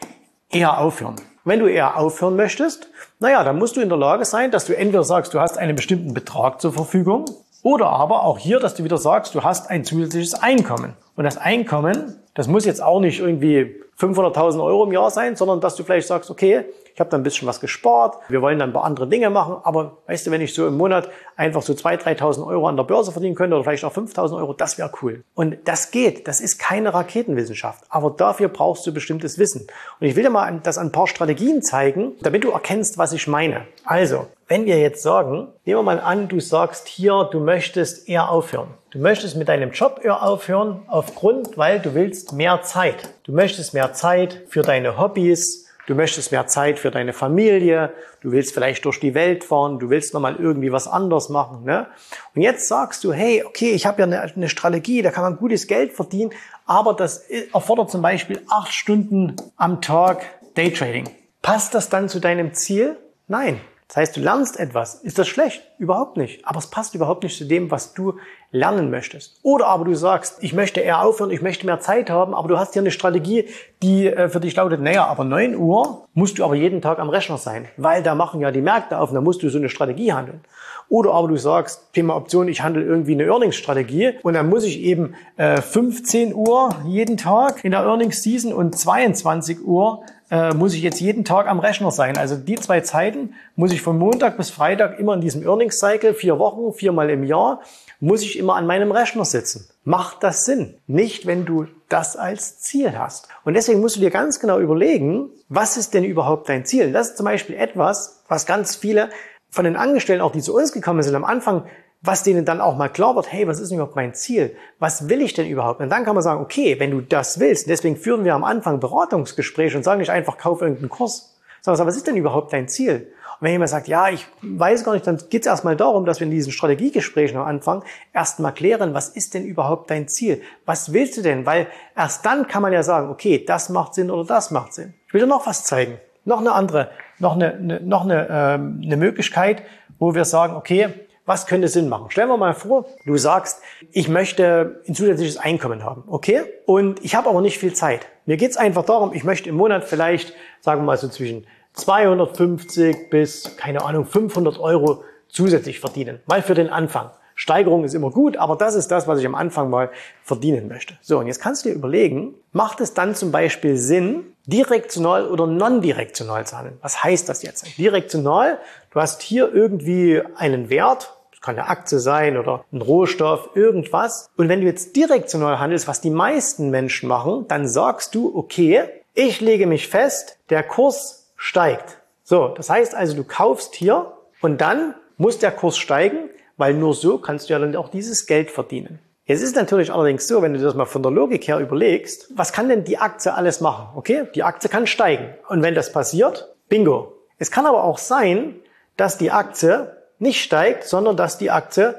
eher 0.51 0.79
aufhören. 0.79 1.17
Wenn 1.45 1.59
du 1.59 1.67
eher 1.67 1.97
aufhören 1.97 2.37
möchtest, 2.37 2.89
naja, 3.19 3.43
dann 3.43 3.59
musst 3.59 3.77
du 3.77 3.81
in 3.81 3.89
der 3.89 3.99
Lage 3.99 4.25
sein, 4.25 4.51
dass 4.51 4.67
du 4.67 4.77
entweder 4.77 5.03
sagst, 5.03 5.35
du 5.35 5.41
hast 5.41 5.59
einen 5.59 5.75
bestimmten 5.75 6.15
Betrag 6.15 6.61
zur 6.61 6.73
Verfügung, 6.73 7.25
oder 7.63 7.91
aber 7.91 8.25
auch 8.25 8.39
hier, 8.39 8.59
dass 8.59 8.75
du 8.75 8.85
wieder 8.85 8.99
sagst, 8.99 9.35
du 9.35 9.45
hast 9.45 9.71
ein 9.71 9.85
zusätzliches 9.85 10.35
Einkommen. 10.35 10.95
Und 11.15 11.25
das 11.25 11.37
Einkommen, 11.37 12.21
das 12.35 12.49
muss 12.49 12.65
jetzt 12.65 12.83
auch 12.83 13.01
nicht 13.01 13.21
irgendwie 13.21 13.77
500.000 13.99 14.63
Euro 14.63 14.85
im 14.85 14.93
Jahr 14.93 15.11
sein, 15.11 15.37
sondern 15.37 15.61
dass 15.61 15.77
du 15.77 15.85
vielleicht 15.85 16.09
sagst, 16.09 16.31
okay, 16.31 16.65
ich 16.95 17.01
habe 17.01 17.09
da 17.11 17.17
ein 17.17 17.23
bisschen 17.23 17.49
was 17.49 17.61
gespart, 17.61 18.19
wir 18.29 18.43
wollen 18.43 18.59
dann 18.59 18.71
ein 18.71 18.73
paar 18.73 18.85
andere 18.85 19.09
Dinge 19.09 19.31
machen, 19.31 19.57
aber 19.63 19.99
weißt 20.07 20.27
du, 20.27 20.31
wenn 20.31 20.41
ich 20.41 20.55
so 20.55 20.67
im 20.67 20.77
Monat 20.77 21.09
einfach 21.37 21.63
so 21.63 21.73
2.000, 21.73 22.19
3.000 22.19 22.47
Euro 22.47 22.69
an 22.69 22.77
der 22.77 22.85
Börse 22.85 23.13
verdienen 23.13 23.35
könnte 23.35 23.57
oder 23.57 23.65
vielleicht 23.65 23.85
auch 23.85 23.95
5.000 23.95 24.37
Euro, 24.37 24.53
das 24.53 24.77
wäre 24.77 24.91
cool. 25.03 25.25
Und 25.35 25.57
das 25.65 25.91
geht, 25.91 26.29
das 26.29 26.41
ist 26.41 26.59
keine 26.59 26.93
Raketenwissenschaft, 26.93 27.85
aber 27.89 28.11
dafür 28.11 28.49
brauchst 28.49 28.87
du 28.87 28.93
bestimmtes 28.93 29.39
Wissen. 29.39 29.67
Und 30.01 30.07
ich 30.07 30.17
will 30.17 30.23
dir 30.23 30.31
mal 30.31 30.61
das 30.63 30.79
an 30.79 30.89
ein 30.89 30.93
paar 30.93 31.07
Strategien 31.07 31.63
zeigen, 31.63 32.13
damit 32.21 32.45
du 32.45 32.51
erkennst, 32.51 32.99
was 32.99 33.13
ich 33.13 33.27
meine. 33.27 33.67
Also, 33.85 34.27
wenn 34.49 34.67
wir 34.67 34.79
jetzt 34.79 35.03
sagen, 35.03 35.49
nehmen 35.65 35.79
wir 35.79 35.83
mal 35.83 36.01
an, 36.01 36.29
du 36.29 36.39
sagst 36.39 36.87
hier, 36.87 37.29
du 37.33 37.41
möchtest 37.41 38.07
eher 38.07 38.29
aufhören. 38.29 38.69
Du 38.91 38.99
möchtest 38.99 39.37
mit 39.37 39.49
deinem 39.49 39.71
Job 39.71 40.01
eher 40.03 40.23
aufhören, 40.23 40.83
aufgrund, 40.87 41.57
weil 41.57 41.81
du 41.81 41.95
willst 41.95 42.35
mehr 42.35 42.61
Zeit. 42.61 43.15
Du 43.25 43.33
möchtest 43.33 43.73
mehr 43.73 43.82
Zeit 43.91 44.43
für 44.49 44.63
deine 44.63 44.99
Hobbys, 44.99 45.67
du 45.87 45.95
möchtest 45.95 46.31
mehr 46.33 46.47
Zeit 46.47 46.79
für 46.79 46.91
deine 46.91 47.13
Familie, 47.13 47.93
du 48.21 48.33
willst 48.33 48.55
vielleicht 48.55 48.85
durch 48.85 49.01
die 49.01 49.15
Welt 49.15 49.45
fahren, 49.45 49.79
du 49.79 49.91
willst 49.91 50.15
nochmal 50.15 50.37
irgendwie 50.37 50.73
was 50.73 50.87
anderes 50.87 51.29
machen. 51.29 51.65
Ne? 51.65 51.87
Und 52.35 52.43
jetzt 52.43 52.69
sagst 52.69 53.03
du, 53.05 53.13
hey, 53.13 53.45
okay, 53.45 53.73
ich 53.73 53.87
habe 53.87 54.01
ja 54.01 54.07
eine, 54.07 54.21
eine 54.21 54.49
Strategie, 54.49 55.03
da 55.03 55.11
kann 55.11 55.25
man 55.25 55.37
gutes 55.37 55.67
Geld 55.67 55.93
verdienen, 55.93 56.33
aber 56.67 56.95
das 56.95 57.19
erfordert 57.53 57.91
zum 57.91 58.03
Beispiel 58.03 58.41
acht 58.49 58.73
Stunden 58.73 59.37
am 59.57 59.81
Tag 59.81 60.25
Daytrading. 60.55 61.11
Passt 61.43 61.75
das 61.75 61.89
dann 61.89 62.09
zu 62.09 62.21
deinem 62.21 62.55
Ziel? 62.55 62.97
Nein. 63.27 63.61
Das 63.93 64.09
heißt, 64.09 64.17
du 64.17 64.21
lernst 64.23 64.59
etwas. 64.59 64.95
Ist 64.95 65.19
das 65.19 65.29
schlecht? 65.29 65.63
Überhaupt 65.77 66.17
nicht. 66.17 66.47
Aber 66.47 66.57
es 66.57 66.69
passt 66.69 66.95
überhaupt 66.95 67.25
nicht 67.25 67.37
zu 67.37 67.45
dem, 67.45 67.71
was 67.71 67.93
du 67.93 68.15
lernen 68.51 68.91
möchtest. 68.91 69.39
Oder 69.43 69.67
aber 69.67 69.85
du 69.85 69.95
sagst, 69.95 70.43
ich 70.43 70.55
möchte 70.55 70.81
eher 70.81 71.03
aufhören, 71.03 71.31
ich 71.31 71.43
möchte 71.43 71.67
mehr 71.67 71.79
Zeit 71.79 72.09
haben, 72.09 72.33
aber 72.33 72.49
du 72.49 72.59
hast 72.59 72.73
hier 72.73 72.81
eine 72.81 72.91
Strategie, 72.91 73.51
die 73.83 74.07
äh, 74.07 74.31
für 74.31 74.41
dich 74.41 74.57
lautet, 74.57 74.81
naja, 74.81 75.05
aber 75.05 75.25
9 75.25 75.57
Uhr 75.57 76.09
musst 76.15 76.39
du 76.39 76.45
aber 76.45 76.55
jeden 76.55 76.81
Tag 76.81 77.01
am 77.01 77.11
Rechner 77.11 77.37
sein, 77.37 77.69
weil 77.77 78.03
da 78.03 78.15
machen 78.15 78.41
ja 78.41 78.51
die 78.51 78.63
Märkte 78.63 78.99
auf 78.99 79.11
und 79.11 79.15
da 79.15 79.21
musst 79.21 79.43
du 79.43 79.51
so 79.51 79.59
eine 79.59 79.69
Strategie 79.69 80.15
handeln. 80.15 80.41
Oder 80.89 81.13
aber 81.13 81.29
du 81.29 81.37
sagst, 81.37 81.93
Thema 81.93 82.17
Option, 82.17 82.49
ich 82.49 82.63
handle 82.63 82.83
irgendwie 82.83 83.13
eine 83.13 83.25
Earnings-Strategie 83.25 84.15
und 84.23 84.35
dann 84.35 84.49
muss 84.49 84.65
ich 84.65 84.81
eben 84.81 85.15
äh, 85.37 85.61
15 85.61 86.35
Uhr 86.35 86.71
jeden 86.87 87.17
Tag 87.17 87.65
in 87.65 87.71
der 87.71 87.81
Earnings-Season 87.81 88.53
und 88.53 88.79
22 88.79 89.65
Uhr 89.65 90.05
äh, 90.33 90.55
muss 90.55 90.73
ich 90.73 90.83
jetzt 90.83 90.99
jeden 90.99 91.25
Tag 91.25 91.47
am 91.47 91.61
Rechner 91.61 91.91
sein. 91.91 92.17
Also 92.17 92.37
die 92.37 92.55
zwei 92.55 92.81
Zeiten 92.81 93.35
muss 93.55 93.71
ich 93.71 93.83
von 93.83 93.99
Montag 93.99 94.39
bis 94.39 94.49
Freitag 94.49 94.99
immer 94.99 95.13
in 95.13 95.21
diesem 95.21 95.47
Earnings 95.47 95.79
Cycle, 95.79 96.15
vier 96.15 96.39
Wochen, 96.39 96.73
viermal 96.73 97.11
im 97.11 97.23
Jahr, 97.23 97.61
muss 98.01 98.23
ich 98.23 98.39
immer 98.39 98.57
an 98.57 98.67
meinem 98.67 98.91
Rechner 98.93 99.27
sitzen. 99.27 99.69
Macht 99.85 100.23
das 100.23 100.47
Sinn? 100.47 100.75
Nicht, 100.87 101.27
wenn 101.27 101.45
du 101.45 101.67
das 101.91 102.17
als 102.17 102.59
Ziel 102.61 102.99
hast. 102.99 103.29
Und 103.45 103.55
deswegen 103.55 103.81
musst 103.81 103.97
du 103.97 104.01
dir 104.01 104.11
ganz 104.11 104.41
genau 104.41 104.59
überlegen, 104.59 105.29
was 105.51 105.77
ist 105.77 105.93
denn 105.93 106.03
überhaupt 106.03 106.49
dein 106.49 106.65
Ziel? 106.65 106.93
Das 106.93 107.11
ist 107.11 107.19
zum 107.19 107.27
Beispiel 107.27 107.57
etwas, 107.57 108.25
was 108.27 108.47
ganz 108.47 108.75
viele 108.75 109.11
von 109.53 109.65
den 109.65 109.77
Angestellten, 109.77 110.23
auch 110.23 110.33
die 110.33 110.43
zu 110.43 110.57
uns 110.57 110.73
gekommen 110.73 111.05
sind, 111.05 111.15
am 111.15 111.25
Anfang 111.25 111.67
was 112.03 112.25
denen 112.25 112.45
dann 112.45 112.61
auch 112.61 112.77
mal 112.77 112.89
klar 112.89 113.15
wird, 113.15 113.33
hey, 113.33 113.47
was 113.47 113.61
ist 113.61 113.71
denn 113.71 113.79
überhaupt 113.79 113.97
mein 113.97 114.13
Ziel? 114.13 114.57
Was 114.81 115.09
will 115.09 115.23
ich 115.23 115.35
denn 115.35 115.47
überhaupt? 115.47 115.81
Und 115.81 115.89
dann 115.89 116.05
kann 116.05 116.15
man 116.15 116.23
sagen, 116.23 116.41
okay, 116.41 116.79
wenn 116.81 116.91
du 116.91 117.01
das 117.01 117.39
willst, 117.39 117.69
deswegen 117.69 117.97
führen 117.97 118.25
wir 118.25 118.35
am 118.35 118.43
Anfang 118.43 118.81
Beratungsgespräche 118.81 119.77
und 119.77 119.85
sagen 119.85 120.01
nicht 120.01 120.11
einfach, 120.11 120.37
kauf 120.37 120.61
irgendeinen 120.61 120.89
Kurs, 120.89 121.39
sondern 121.61 121.87
was 121.87 121.97
ist 121.97 122.09
denn 122.09 122.17
überhaupt 122.17 122.53
dein 122.53 122.67
Ziel? 122.67 123.13
Und 123.39 123.47
wenn 123.47 123.53
jemand 123.53 123.71
sagt, 123.71 123.87
ja, 123.87 124.09
ich 124.09 124.27
weiß 124.43 124.83
gar 124.83 124.95
nicht, 124.95 125.07
dann 125.07 125.19
geht 125.31 125.43
es 125.43 125.47
erstmal 125.47 125.77
darum, 125.77 126.05
dass 126.05 126.19
wir 126.19 126.25
in 126.25 126.33
diesen 126.33 126.53
Strategiegesprächen 126.53 127.37
am 127.37 127.47
Anfang 127.47 127.85
erstmal 128.13 128.53
klären, 128.53 128.95
was 128.95 129.09
ist 129.09 129.35
denn 129.35 129.45
überhaupt 129.45 129.89
dein 129.91 130.09
Ziel? 130.09 130.43
Was 130.67 130.93
willst 130.93 131.17
du 131.17 131.23
denn? 131.23 131.47
Weil 131.47 131.69
erst 131.97 132.27
dann 132.27 132.49
kann 132.49 132.63
man 132.63 132.73
ja 132.73 132.83
sagen, 132.83 133.11
okay, 133.11 133.45
das 133.45 133.69
macht 133.69 133.95
Sinn 133.95 134.11
oder 134.11 134.25
das 134.25 134.51
macht 134.51 134.75
Sinn. 134.75 134.95
Ich 135.07 135.15
will 135.15 135.21
dir 135.21 135.27
noch 135.29 135.47
was 135.47 135.63
zeigen. 135.65 135.99
Noch 136.25 136.41
eine 136.41 136.53
andere, 136.53 136.91
noch 137.23 137.35
eine, 137.35 137.55
eine 137.55 137.81
noch 137.81 138.05
eine, 138.05 138.27
ähm, 138.31 138.83
eine 138.85 138.97
Möglichkeit, 138.99 139.63
wo 139.99 140.15
wir 140.15 140.27
sagen, 140.27 140.57
okay, 140.57 140.89
was 141.25 141.47
könnte 141.47 141.69
Sinn 141.69 141.89
machen? 141.89 142.11
Stellen 142.11 142.29
wir 142.29 142.37
mal 142.37 142.53
vor, 142.53 142.87
du 143.07 143.17
sagst, 143.17 143.63
ich 143.93 144.09
möchte 144.09 144.83
ein 144.89 144.95
zusätzliches 144.95 145.37
Einkommen 145.37 145.85
haben, 145.85 146.03
okay? 146.09 146.43
Und 146.67 147.03
ich 147.05 147.15
habe 147.15 147.29
aber 147.29 147.41
nicht 147.41 147.59
viel 147.59 147.73
Zeit. 147.73 148.09
Mir 148.27 148.37
geht's 148.37 148.57
einfach 148.57 148.85
darum, 148.85 149.13
ich 149.15 149.23
möchte 149.23 149.49
im 149.49 149.55
Monat 149.55 149.85
vielleicht, 149.85 150.35
sagen 150.61 150.83
wir 150.83 150.87
mal 150.87 150.99
so 150.99 151.09
zwischen 151.09 151.47
250 151.75 153.09
bis, 153.09 153.57
keine 153.57 153.85
Ahnung, 153.85 154.05
500 154.05 154.59
Euro 154.59 155.05
zusätzlich 155.29 155.79
verdienen. 155.79 156.21
Mal 156.27 156.43
für 156.43 156.55
den 156.55 156.69
Anfang. 156.69 157.11
Steigerung 157.43 157.83
ist 157.83 157.93
immer 157.93 158.11
gut, 158.11 158.37
aber 158.37 158.55
das 158.55 158.77
ist 158.77 158.93
das, 158.93 159.09
was 159.09 159.19
ich 159.19 159.27
am 159.27 159.35
Anfang 159.35 159.69
mal 159.69 159.91
verdienen 160.23 160.69
möchte. 160.69 160.95
So, 161.01 161.19
und 161.19 161.27
jetzt 161.27 161.41
kannst 161.41 161.65
du 161.65 161.71
dir 161.71 161.75
überlegen, 161.75 162.37
macht 162.53 162.81
es 162.81 162.95
dann 162.95 163.17
zum 163.17 163.33
Beispiel 163.33 163.77
Sinn, 163.77 164.33
direktional 164.47 165.29
oder 165.29 165.49
non-direktional 165.49 166.47
zu 166.47 166.57
handeln? 166.57 166.79
Was 166.83 167.03
heißt 167.03 167.29
das 167.29 167.43
jetzt? 167.43 167.67
Direktional, 167.79 168.59
du 168.93 169.01
hast 169.01 169.23
hier 169.23 169.53
irgendwie 169.53 170.23
einen 170.37 170.71
Wert, 170.71 171.17
das 171.33 171.41
kann 171.41 171.59
eine 171.59 171.67
Aktie 171.67 171.99
sein 171.99 172.37
oder 172.37 172.65
ein 172.73 172.81
Rohstoff, 172.81 173.51
irgendwas. 173.57 174.31
Und 174.37 174.49
wenn 174.49 174.61
du 174.61 174.67
jetzt 174.67 174.95
direktional 174.95 175.59
handelst, 175.59 175.89
was 175.89 176.01
die 176.01 176.11
meisten 176.11 176.71
Menschen 176.71 177.09
machen, 177.09 177.47
dann 177.49 177.67
sagst 177.67 178.15
du, 178.15 178.31
okay, 178.37 178.85
ich 179.15 179.41
lege 179.41 179.67
mich 179.67 179.89
fest, 179.89 180.39
der 180.49 180.63
Kurs 180.63 181.33
steigt. 181.35 181.99
So, 182.23 182.47
das 182.47 182.71
heißt 182.71 182.95
also, 182.95 183.17
du 183.17 183.25
kaufst 183.25 183.75
hier 183.75 184.13
und 184.41 184.61
dann 184.61 184.95
muss 185.17 185.41
der 185.41 185.51
Kurs 185.51 185.77
steigen, 185.77 186.29
weil 186.57 186.75
nur 186.75 186.95
so 186.95 187.19
kannst 187.19 187.49
du 187.49 187.53
ja 187.53 187.59
dann 187.59 187.77
auch 187.77 187.89
dieses 187.89 188.27
Geld 188.27 188.51
verdienen. 188.51 188.99
Es 189.27 189.41
ist 189.41 189.55
natürlich 189.55 189.93
allerdings 189.93 190.27
so, 190.27 190.43
wenn 190.43 190.53
du 190.53 190.61
das 190.61 190.75
mal 190.75 190.85
von 190.85 191.03
der 191.03 191.13
Logik 191.13 191.47
her 191.47 191.59
überlegst, 191.59 192.29
was 192.35 192.53
kann 192.53 192.69
denn 192.69 192.85
die 192.85 192.99
Aktie 192.99 193.33
alles 193.33 193.61
machen? 193.61 193.97
Okay, 193.97 194.27
die 194.35 194.43
Aktie 194.43 194.69
kann 194.69 194.87
steigen. 194.87 195.35
Und 195.49 195.63
wenn 195.63 195.75
das 195.75 195.93
passiert, 195.93 196.55
bingo. 196.69 197.13
Es 197.39 197.51
kann 197.51 197.67
aber 197.67 197.85
auch 197.85 197.99
sein, 197.99 198.57
dass 198.97 199.19
die 199.19 199.31
Aktie 199.31 199.97
nicht 200.19 200.43
steigt, 200.43 200.85
sondern 200.85 201.17
dass 201.17 201.39
die 201.39 201.51
Aktie 201.51 201.95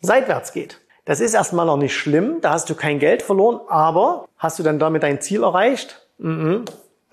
seitwärts 0.00 0.52
geht. 0.52 0.80
Das 1.04 1.20
ist 1.20 1.34
erstmal 1.34 1.66
noch 1.66 1.76
nicht 1.76 1.96
schlimm, 1.96 2.40
da 2.40 2.52
hast 2.52 2.68
du 2.68 2.74
kein 2.74 2.98
Geld 2.98 3.22
verloren, 3.22 3.60
aber 3.68 4.28
hast 4.36 4.58
du 4.58 4.62
dann 4.62 4.78
damit 4.78 5.02
dein 5.02 5.20
Ziel 5.20 5.42
erreicht? 5.42 6.06
Mm 6.18 6.64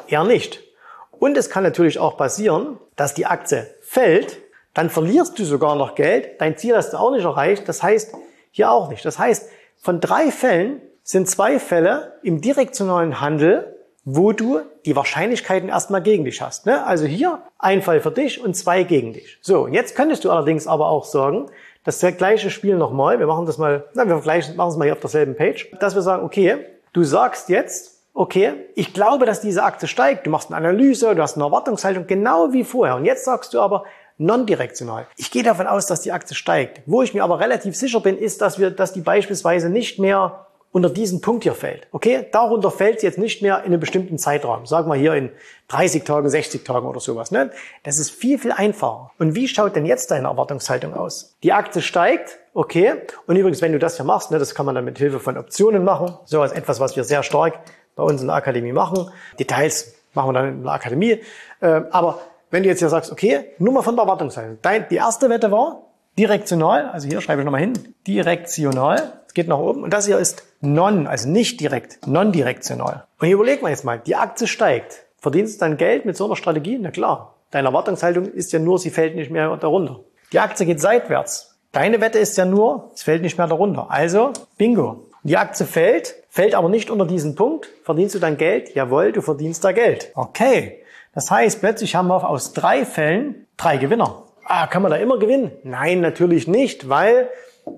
eher 0.08 0.24
nicht. 0.24 0.64
Und 1.12 1.38
es 1.38 1.50
kann 1.50 1.64
natürlich 1.64 2.00
auch 2.00 2.18
passieren, 2.18 2.78
dass 2.96 3.14
die 3.14 3.26
Aktie 3.26 3.68
fällt 3.82 4.38
dann 4.78 4.92
verlierst 4.92 5.40
du 5.40 5.44
sogar 5.44 5.76
noch 5.76 5.96
Geld. 5.96 6.40
Dein 6.40 6.56
Ziel 6.56 6.76
hast 6.76 6.94
du 6.94 6.98
auch 6.98 7.10
nicht 7.10 7.24
erreicht. 7.24 7.68
Das 7.68 7.82
heißt, 7.82 8.14
hier 8.52 8.70
auch 8.70 8.90
nicht. 8.90 9.04
Das 9.04 9.18
heißt, 9.18 9.50
von 9.76 10.00
drei 10.00 10.30
Fällen 10.30 10.84
sind 11.02 11.28
zwei 11.28 11.58
Fälle 11.58 12.20
im 12.22 12.42
direktionalen 12.42 13.20
Handel, 13.20 13.76
wo 14.06 14.34
du 14.34 14.60
die 14.86 14.96
Wahrscheinlichkeiten 14.96 15.70
erstmal 15.70 16.04
gegen 16.04 16.26
dich 16.26 16.44
hast. 16.44 16.68
Ne? 16.68 16.86
Also 16.86 17.06
hier 17.06 17.42
ein 17.58 17.82
Fall 17.82 18.02
für 18.02 18.12
dich 18.12 18.40
und 18.40 18.56
zwei 18.56 18.84
gegen 18.84 19.14
dich. 19.14 19.40
So, 19.42 19.68
jetzt 19.68 19.96
könntest 19.96 20.26
du 20.26 20.30
allerdings 20.30 20.68
aber 20.68 20.90
auch 20.90 21.06
sagen, 21.06 21.48
das 21.84 22.00
gleiche 22.00 22.52
Spiel 22.52 22.76
nochmal, 22.76 23.18
wir 23.18 23.26
machen 23.26 23.48
das 23.48 23.58
mal, 23.58 23.86
na, 23.96 24.08
wir 24.08 24.16
machen 24.16 24.70
es 24.70 24.78
mal 24.78 24.86
hier 24.86 24.94
auf 24.94 25.00
derselben 25.00 25.36
Page, 25.36 25.72
dass 25.80 25.96
wir 25.96 26.04
sagen, 26.04 26.24
okay, 26.24 26.58
du 26.94 27.04
sagst 27.04 27.50
jetzt, 27.50 28.04
okay, 28.14 28.54
ich 28.76 28.94
glaube, 28.94 29.26
dass 29.26 29.42
diese 29.42 29.64
Aktie 29.64 29.88
steigt, 29.88 30.28
du 30.28 30.30
machst 30.30 30.50
eine 30.50 30.58
Analyse, 30.58 31.16
du 31.16 31.22
hast 31.24 31.36
eine 31.36 31.46
Erwartungshaltung, 31.46 32.06
genau 32.06 32.54
wie 32.54 32.64
vorher. 32.64 32.96
Und 32.96 33.06
jetzt 33.06 33.26
sagst 33.26 33.56
du 33.56 33.60
aber, 33.60 33.84
non-direktional. 34.18 35.08
Ich 35.16 35.32
gehe 35.32 35.44
davon 35.44 35.68
aus, 35.68 35.86
dass 35.86 36.02
die 36.02 36.12
Aktie 36.12 36.36
steigt. 36.36 36.82
Wo 36.86 37.02
ich 37.02 37.14
mir 37.14 37.24
aber 37.24 37.40
relativ 37.40 37.76
sicher 37.76 38.00
bin, 38.00 38.18
ist, 38.18 38.42
dass 38.42 38.60
wir, 38.60 38.72
dass 38.72 38.94
die 38.94 39.02
beispielsweise 39.02 39.70
nicht 39.70 40.00
mehr 40.00 40.48
unter 40.72 40.90
diesen 40.90 41.22
Punkt 41.22 41.44
hier 41.44 41.56
fällt. 41.56 41.88
Okay, 41.92 42.28
darunter 42.32 42.70
fällt 42.72 43.00
sie 43.00 43.08
jetzt 43.08 43.18
nicht 43.18 43.42
mehr 43.42 43.60
in 43.60 43.68
einem 43.68 43.80
bestimmten 43.80 44.18
Zeitraum. 44.18 44.66
Sagen 44.66 44.90
wir 44.90 44.96
hier 44.96 45.14
in 45.14 45.32
30 45.70 46.04
Tagen, 46.04 46.30
60 46.30 46.64
Tagen 46.66 46.86
oder 46.86 47.00
sowas. 47.00 47.32
Ne? 47.32 47.52
Das 47.84 47.98
ist 47.98 48.12
viel, 48.12 48.38
viel 48.38 48.52
einfacher. 48.52 49.12
Und 49.18 49.34
wie 49.34 49.48
schaut 49.48 49.76
denn 49.76 49.86
jetzt 49.86 50.12
deine 50.12 50.28
Erwartungshaltung 50.28 50.94
aus? 50.94 51.36
Die 51.42 51.54
Aktie 51.54 51.82
steigt, 51.82 52.38
okay. 52.54 52.96
Und 53.26 53.38
übrigens, 53.38 53.62
wenn 53.62 53.72
du 53.72 53.80
das 53.80 53.96
hier 53.96 54.06
machst, 54.06 54.30
ne, 54.30 54.40
das 54.40 54.54
kann 54.54 54.66
man 54.66 54.76
dann 54.76 54.86
mit 54.86 54.98
Hilfe 54.98 55.20
von 55.20 55.38
Optionen 55.38 55.84
machen. 55.84 56.18
So 56.26 56.42
als 56.42 56.52
etwas, 56.52 56.80
was 56.80 56.96
wir 56.96 57.04
sehr 57.04 57.24
stark 57.24 57.60
bei 57.96 58.04
uns 58.04 58.22
in 58.22 58.28
der 58.28 58.36
Akademie 58.36 58.74
machen. 58.74 59.10
Details 59.40 59.96
machen 60.14 60.30
wir 60.30 60.34
dann 60.34 60.48
in 60.50 60.64
der 60.64 60.74
Akademie. 60.74 61.22
Äh, 61.62 61.82
aber 61.92 62.20
wenn 62.50 62.64
du 62.64 62.70
jetzt 62.70 62.80
hier 62.80 62.90
sagst, 62.90 63.12
okay, 63.12 63.46
nur 63.60 63.74
mal 63.74 63.82
von 63.82 63.96
der 63.96 64.04
Erwartungshaltung. 64.04 64.58
Dein, 64.62 64.88
die 64.90 64.96
erste 64.96 65.30
Wette 65.30 65.52
war 65.52 65.84
direktional, 66.18 66.90
also 66.90 67.08
hier 67.08 67.22
schreibe 67.22 67.42
ich 67.42 67.46
nochmal 67.46 67.62
hin, 67.62 67.94
direktional, 68.08 69.22
es 69.28 69.34
geht 69.34 69.48
nach 69.48 69.60
oben. 69.60 69.84
Und 69.84 69.94
das 69.94 70.08
hier 70.08 70.18
ist 70.18 70.44
non, 70.62 71.08
also 71.08 71.30
nicht 71.30 71.60
direkt, 71.60 72.06
non-direktional. 72.08 73.06
Und 73.20 73.28
hier 73.28 73.36
überlegen 73.36 73.62
wir 73.62 73.70
jetzt 73.70 73.86
mal, 73.86 74.00
die 74.00 74.16
Aktie 74.16 74.48
steigt. 74.48 75.06
Verdienst 75.20 75.56
du 75.56 75.66
dann 75.66 75.78
Geld 75.78 76.06
mit 76.06 76.18
so 76.18 76.26
einer 76.26 76.36
Strategie? 76.36 76.78
Na 76.80 76.92
klar. 76.92 77.36
Deine 77.52 77.70
Erwartungshaltung 77.70 78.26
ist 78.26 78.52
ja 78.52 78.60
nur, 78.60 78.78
sie 78.78 78.90
fällt 78.90 79.16
nicht 79.16 79.32
mehr 79.32 79.56
darunter. 79.58 80.02
Die 80.34 80.40
Aktie 80.40 80.66
geht 80.66 80.82
seitwärts. 80.82 81.56
Deine 81.72 82.02
Wette 82.02 82.20
ist 82.20 82.38
ja 82.38 82.46
nur, 82.46 82.92
es 82.94 83.04
fällt 83.04 83.22
nicht 83.22 83.38
mehr 83.38 83.48
darunter. 83.48 83.90
Also, 83.90 84.34
bingo. 84.58 85.06
Die 85.24 85.38
Aktie 85.38 85.66
fällt, 85.66 86.16
fällt 86.30 86.56
aber 86.56 86.70
nicht 86.70 86.90
unter 86.90 87.06
diesen 87.06 87.36
Punkt. 87.36 87.70
Verdienst 87.84 88.16
du 88.16 88.20
dann 88.20 88.38
Geld? 88.38 88.76
Jawohl, 88.76 89.12
du 89.12 89.22
verdienst 89.22 89.64
da 89.64 89.72
Geld. 89.72 90.12
Okay. 90.16 90.84
Das 91.18 91.32
heißt, 91.32 91.62
plötzlich 91.62 91.96
haben 91.96 92.10
wir 92.10 92.30
aus 92.30 92.54
drei 92.54 92.86
Fällen 92.86 93.48
drei 93.58 93.78
Gewinner. 93.78 94.22
Ah, 94.46 94.68
kann 94.68 94.84
man 94.84 94.92
da 94.92 94.98
immer 94.98 95.18
gewinnen? 95.18 95.52
Nein, 95.64 96.00
natürlich 96.00 96.48
nicht, 96.48 96.90
weil 96.90 97.28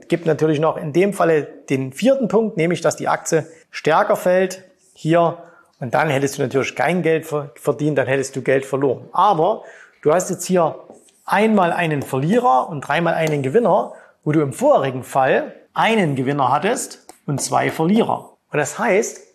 es 0.01 0.10
gibt 0.10 0.25
natürlich 0.25 0.60
noch 0.60 0.75
in 0.75 0.91
dem 0.91 1.13
Falle 1.13 1.43
den 1.69 1.93
vierten 1.93 2.27
Punkt, 2.27 2.58
nämlich 2.58 2.81
dass 2.81 2.98
die 2.98 3.08
Aktie 3.08 3.48
stärker 3.72 4.17
fällt 4.17 4.65
hier 4.93 5.38
und 5.79 5.93
dann 5.93 6.10
hättest 6.10 6.38
du 6.38 6.41
natürlich 6.41 6.75
kein 6.75 7.01
Geld 7.01 7.34
verdient, 7.55 7.98
dann 7.98 8.08
hättest 8.08 8.36
du 8.36 8.41
Geld 8.41 8.65
verloren. 8.65 9.08
Aber 9.13 9.63
du 10.01 10.12
hast 10.12 10.29
jetzt 10.29 10.46
hier 10.46 10.75
einmal 11.24 11.72
einen 11.72 12.01
Verlierer 12.01 12.67
und 12.67 12.81
dreimal 12.81 13.13
einen 13.13 13.41
Gewinner, 13.41 13.93
wo 14.25 14.34
du 14.34 14.41
im 14.41 14.51
vorherigen 14.51 15.05
Fall 15.05 15.53
einen 15.74 16.17
Gewinner 16.17 16.51
hattest 16.51 17.08
und 17.25 17.39
zwei 17.39 17.72
Verlierer. 17.72 18.34
Und 18.51 18.58
das 18.58 18.77
heißt, 18.77 19.28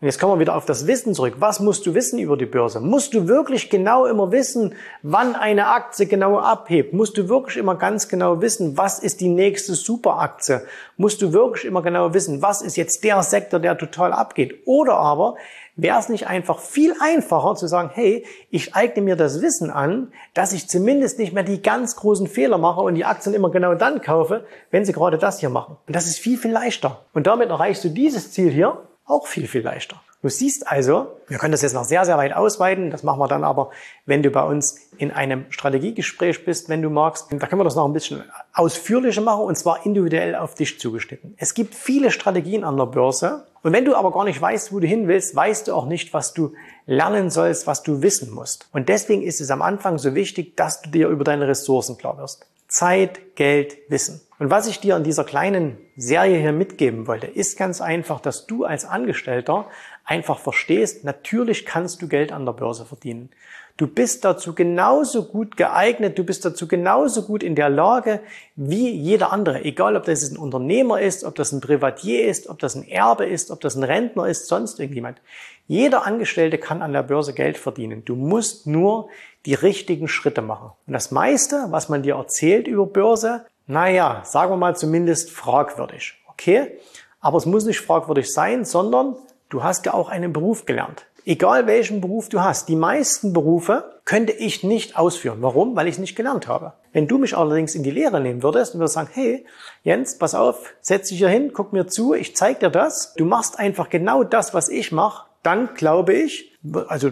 und 0.00 0.06
jetzt 0.06 0.18
kommen 0.18 0.32
wir 0.32 0.40
wieder 0.40 0.56
auf 0.56 0.64
das 0.64 0.86
Wissen 0.86 1.14
zurück. 1.14 1.34
Was 1.40 1.60
musst 1.60 1.84
du 1.84 1.92
wissen 1.92 2.18
über 2.18 2.38
die 2.38 2.46
Börse? 2.46 2.80
Musst 2.80 3.12
du 3.12 3.28
wirklich 3.28 3.68
genau 3.68 4.06
immer 4.06 4.32
wissen, 4.32 4.74
wann 5.02 5.34
eine 5.34 5.66
Aktie 5.66 6.06
genau 6.06 6.38
abhebt? 6.38 6.94
Musst 6.94 7.18
du 7.18 7.28
wirklich 7.28 7.58
immer 7.58 7.74
ganz 7.74 8.08
genau 8.08 8.40
wissen, 8.40 8.78
was 8.78 8.98
ist 8.98 9.20
die 9.20 9.28
nächste 9.28 9.74
Superaktie? 9.74 10.62
Musst 10.96 11.20
du 11.20 11.34
wirklich 11.34 11.66
immer 11.66 11.82
genau 11.82 12.14
wissen, 12.14 12.40
was 12.40 12.62
ist 12.62 12.78
jetzt 12.78 13.04
der 13.04 13.22
Sektor, 13.22 13.60
der 13.60 13.76
total 13.76 14.14
abgeht? 14.14 14.62
Oder 14.64 14.94
aber 14.94 15.36
wäre 15.76 15.98
es 15.98 16.08
nicht 16.08 16.26
einfach 16.26 16.60
viel 16.60 16.94
einfacher 16.98 17.54
zu 17.56 17.66
sagen, 17.66 17.90
hey, 17.92 18.24
ich 18.48 18.74
eigne 18.74 19.02
mir 19.02 19.16
das 19.16 19.42
Wissen 19.42 19.68
an, 19.68 20.12
dass 20.32 20.54
ich 20.54 20.66
zumindest 20.66 21.18
nicht 21.18 21.34
mehr 21.34 21.42
die 21.42 21.60
ganz 21.60 21.96
großen 21.96 22.26
Fehler 22.26 22.56
mache 22.56 22.80
und 22.80 22.94
die 22.94 23.04
Aktien 23.04 23.34
immer 23.34 23.50
genau 23.50 23.74
dann 23.74 24.00
kaufe, 24.00 24.46
wenn 24.70 24.86
sie 24.86 24.94
gerade 24.94 25.18
das 25.18 25.40
hier 25.40 25.50
machen. 25.50 25.76
Und 25.86 25.94
das 25.94 26.06
ist 26.06 26.18
viel, 26.18 26.38
viel 26.38 26.52
leichter. 26.52 27.04
Und 27.12 27.26
damit 27.26 27.50
erreichst 27.50 27.84
du 27.84 27.90
dieses 27.90 28.32
Ziel 28.32 28.50
hier 28.50 28.78
auch 29.10 29.26
viel, 29.26 29.46
viel 29.46 29.62
leichter. 29.62 30.00
Du 30.22 30.28
siehst 30.28 30.70
also, 30.70 31.16
wir 31.28 31.38
können 31.38 31.52
das 31.52 31.62
jetzt 31.62 31.72
noch 31.72 31.84
sehr, 31.84 32.04
sehr 32.04 32.18
weit 32.18 32.34
ausweiten. 32.34 32.90
Das 32.90 33.02
machen 33.02 33.18
wir 33.18 33.28
dann 33.28 33.42
aber, 33.42 33.70
wenn 34.04 34.22
du 34.22 34.30
bei 34.30 34.42
uns 34.42 34.78
in 34.98 35.10
einem 35.10 35.46
Strategiegespräch 35.48 36.44
bist, 36.44 36.68
wenn 36.68 36.82
du 36.82 36.90
magst. 36.90 37.28
Da 37.30 37.46
können 37.46 37.60
wir 37.60 37.64
das 37.64 37.74
noch 37.74 37.86
ein 37.86 37.94
bisschen 37.94 38.22
ausführlicher 38.52 39.22
machen 39.22 39.44
und 39.44 39.56
zwar 39.56 39.86
individuell 39.86 40.36
auf 40.36 40.54
dich 40.54 40.78
zugeschnitten. 40.78 41.34
Es 41.38 41.54
gibt 41.54 41.74
viele 41.74 42.10
Strategien 42.10 42.64
an 42.64 42.76
der 42.76 42.84
Börse. 42.84 43.46
Und 43.62 43.72
wenn 43.72 43.86
du 43.86 43.94
aber 43.94 44.12
gar 44.12 44.24
nicht 44.24 44.40
weißt, 44.40 44.74
wo 44.74 44.80
du 44.80 44.86
hin 44.86 45.08
willst, 45.08 45.34
weißt 45.34 45.68
du 45.68 45.74
auch 45.74 45.86
nicht, 45.86 46.12
was 46.12 46.34
du 46.34 46.52
lernen 46.84 47.30
sollst, 47.30 47.66
was 47.66 47.82
du 47.82 48.02
wissen 48.02 48.30
musst. 48.30 48.68
Und 48.72 48.90
deswegen 48.90 49.22
ist 49.22 49.40
es 49.40 49.50
am 49.50 49.62
Anfang 49.62 49.96
so 49.96 50.14
wichtig, 50.14 50.54
dass 50.56 50.82
du 50.82 50.90
dir 50.90 51.08
über 51.08 51.24
deine 51.24 51.48
Ressourcen 51.48 51.96
klar 51.96 52.18
wirst. 52.18 52.46
Zeit, 52.70 53.36
Geld, 53.36 53.78
Wissen. 53.88 54.20
Und 54.38 54.48
was 54.48 54.66
ich 54.68 54.80
dir 54.80 54.96
in 54.96 55.04
dieser 55.04 55.24
kleinen 55.24 55.76
Serie 55.96 56.38
hier 56.38 56.52
mitgeben 56.52 57.06
wollte, 57.06 57.26
ist 57.26 57.58
ganz 57.58 57.80
einfach, 57.82 58.20
dass 58.20 58.46
du 58.46 58.64
als 58.64 58.86
Angestellter 58.86 59.66
einfach 60.04 60.38
verstehst, 60.38 61.04
natürlich 61.04 61.66
kannst 61.66 62.00
du 62.00 62.08
Geld 62.08 62.32
an 62.32 62.46
der 62.46 62.52
Börse 62.52 62.86
verdienen. 62.86 63.28
Du 63.76 63.86
bist 63.86 64.24
dazu 64.24 64.54
genauso 64.54 65.24
gut 65.24 65.56
geeignet, 65.56 66.18
du 66.18 66.24
bist 66.24 66.44
dazu 66.44 66.68
genauso 66.68 67.22
gut 67.22 67.42
in 67.42 67.54
der 67.54 67.70
Lage 67.70 68.20
wie 68.54 68.90
jeder 68.90 69.32
andere. 69.32 69.64
Egal, 69.64 69.96
ob 69.96 70.04
das 70.04 70.30
ein 70.30 70.36
Unternehmer 70.36 71.00
ist, 71.00 71.24
ob 71.24 71.34
das 71.34 71.52
ein 71.52 71.60
Privatier 71.60 72.26
ist, 72.26 72.48
ob 72.48 72.58
das 72.58 72.74
ein 72.74 72.86
Erbe 72.86 73.24
ist, 73.24 73.50
ob 73.50 73.60
das 73.60 73.76
ein 73.76 73.84
Rentner 73.84 74.26
ist, 74.26 74.48
sonst 74.48 74.80
irgendjemand. 74.80 75.20
Jeder 75.66 76.06
Angestellte 76.06 76.58
kann 76.58 76.82
an 76.82 76.92
der 76.92 77.02
Börse 77.02 77.32
Geld 77.32 77.56
verdienen. 77.56 78.04
Du 78.04 78.16
musst 78.16 78.66
nur 78.66 79.08
die 79.46 79.54
richtigen 79.54 80.08
Schritte 80.08 80.42
machen. 80.42 80.72
Und 80.86 80.92
das 80.92 81.10
meiste, 81.10 81.66
was 81.70 81.88
man 81.88 82.02
dir 82.02 82.16
erzählt 82.16 82.68
über 82.68 82.86
Börse, 82.86 83.46
naja, 83.66 84.22
sagen 84.24 84.52
wir 84.52 84.56
mal 84.56 84.76
zumindest 84.76 85.30
fragwürdig. 85.30 86.14
Okay? 86.28 86.78
Aber 87.20 87.38
es 87.38 87.46
muss 87.46 87.64
nicht 87.64 87.80
fragwürdig 87.80 88.32
sein, 88.32 88.64
sondern 88.64 89.16
du 89.48 89.62
hast 89.62 89.86
ja 89.86 89.94
auch 89.94 90.08
einen 90.08 90.32
Beruf 90.32 90.64
gelernt. 90.64 91.06
Egal 91.26 91.66
welchen 91.66 92.00
Beruf 92.00 92.28
du 92.30 92.40
hast, 92.40 92.68
die 92.68 92.76
meisten 92.76 93.32
Berufe 93.32 94.00
könnte 94.04 94.32
ich 94.32 94.64
nicht 94.64 94.98
ausführen. 94.98 95.38
Warum? 95.42 95.76
Weil 95.76 95.86
ich 95.86 95.94
es 95.94 95.98
nicht 96.00 96.16
gelernt 96.16 96.48
habe. 96.48 96.72
Wenn 96.92 97.06
du 97.06 97.18
mich 97.18 97.36
allerdings 97.36 97.74
in 97.74 97.82
die 97.82 97.90
Lehre 97.90 98.20
nehmen 98.20 98.42
würdest 98.42 98.74
und 98.74 98.80
würdest 98.80 98.94
sagen, 98.94 99.10
hey, 99.12 99.44
Jens, 99.84 100.18
pass 100.18 100.34
auf, 100.34 100.74
setz 100.80 101.08
dich 101.08 101.18
hier 101.18 101.28
hin, 101.28 101.52
guck 101.52 101.72
mir 101.72 101.86
zu, 101.86 102.14
ich 102.14 102.34
zeig 102.34 102.60
dir 102.60 102.70
das. 102.70 103.14
Du 103.14 103.26
machst 103.26 103.58
einfach 103.58 103.90
genau 103.90 104.24
das, 104.24 104.54
was 104.54 104.68
ich 104.68 104.92
mache, 104.92 105.26
dann 105.42 105.74
glaube 105.74 106.14
ich, 106.14 106.58
also 106.88 107.10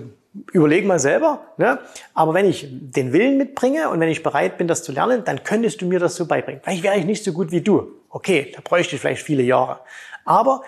überleg 0.52 0.87
mal 0.87 0.99
selber, 0.99 1.40
ne? 1.57 1.78
aber 2.14 2.35
wenn 2.35 2.47
ich 2.47 2.68
den 2.71 3.12
Willen 3.12 3.38
mitbringe 3.38 3.90
und 3.90 4.00
wenn 4.00 4.09
ich 4.09 4.23
bereit 4.23 4.59
bin, 4.59 4.68
das 4.68 4.83
zu 4.83 4.92
lernen, 4.92 5.25
dann 5.25 5.45
könntest 5.45 5.80
du 5.80 5.87
mir 5.87 5.99
das 5.99 6.16
so 6.16 6.26
beibringen. 6.26 6.61
Vielleicht 6.62 6.83
wäre 6.83 6.97
ich 6.97 7.04
nicht 7.04 7.25
so 7.25 7.33
gut 7.33 7.50
wie 7.50 7.61
du. 7.61 7.92
Okay, 8.11 8.52
da 8.54 8.61
bräuchte 8.62 8.97
ich 8.97 9.00
vielleicht 9.00 9.23
viele 9.23 9.42
Jahre. 9.42 9.80
Aber 10.25 10.62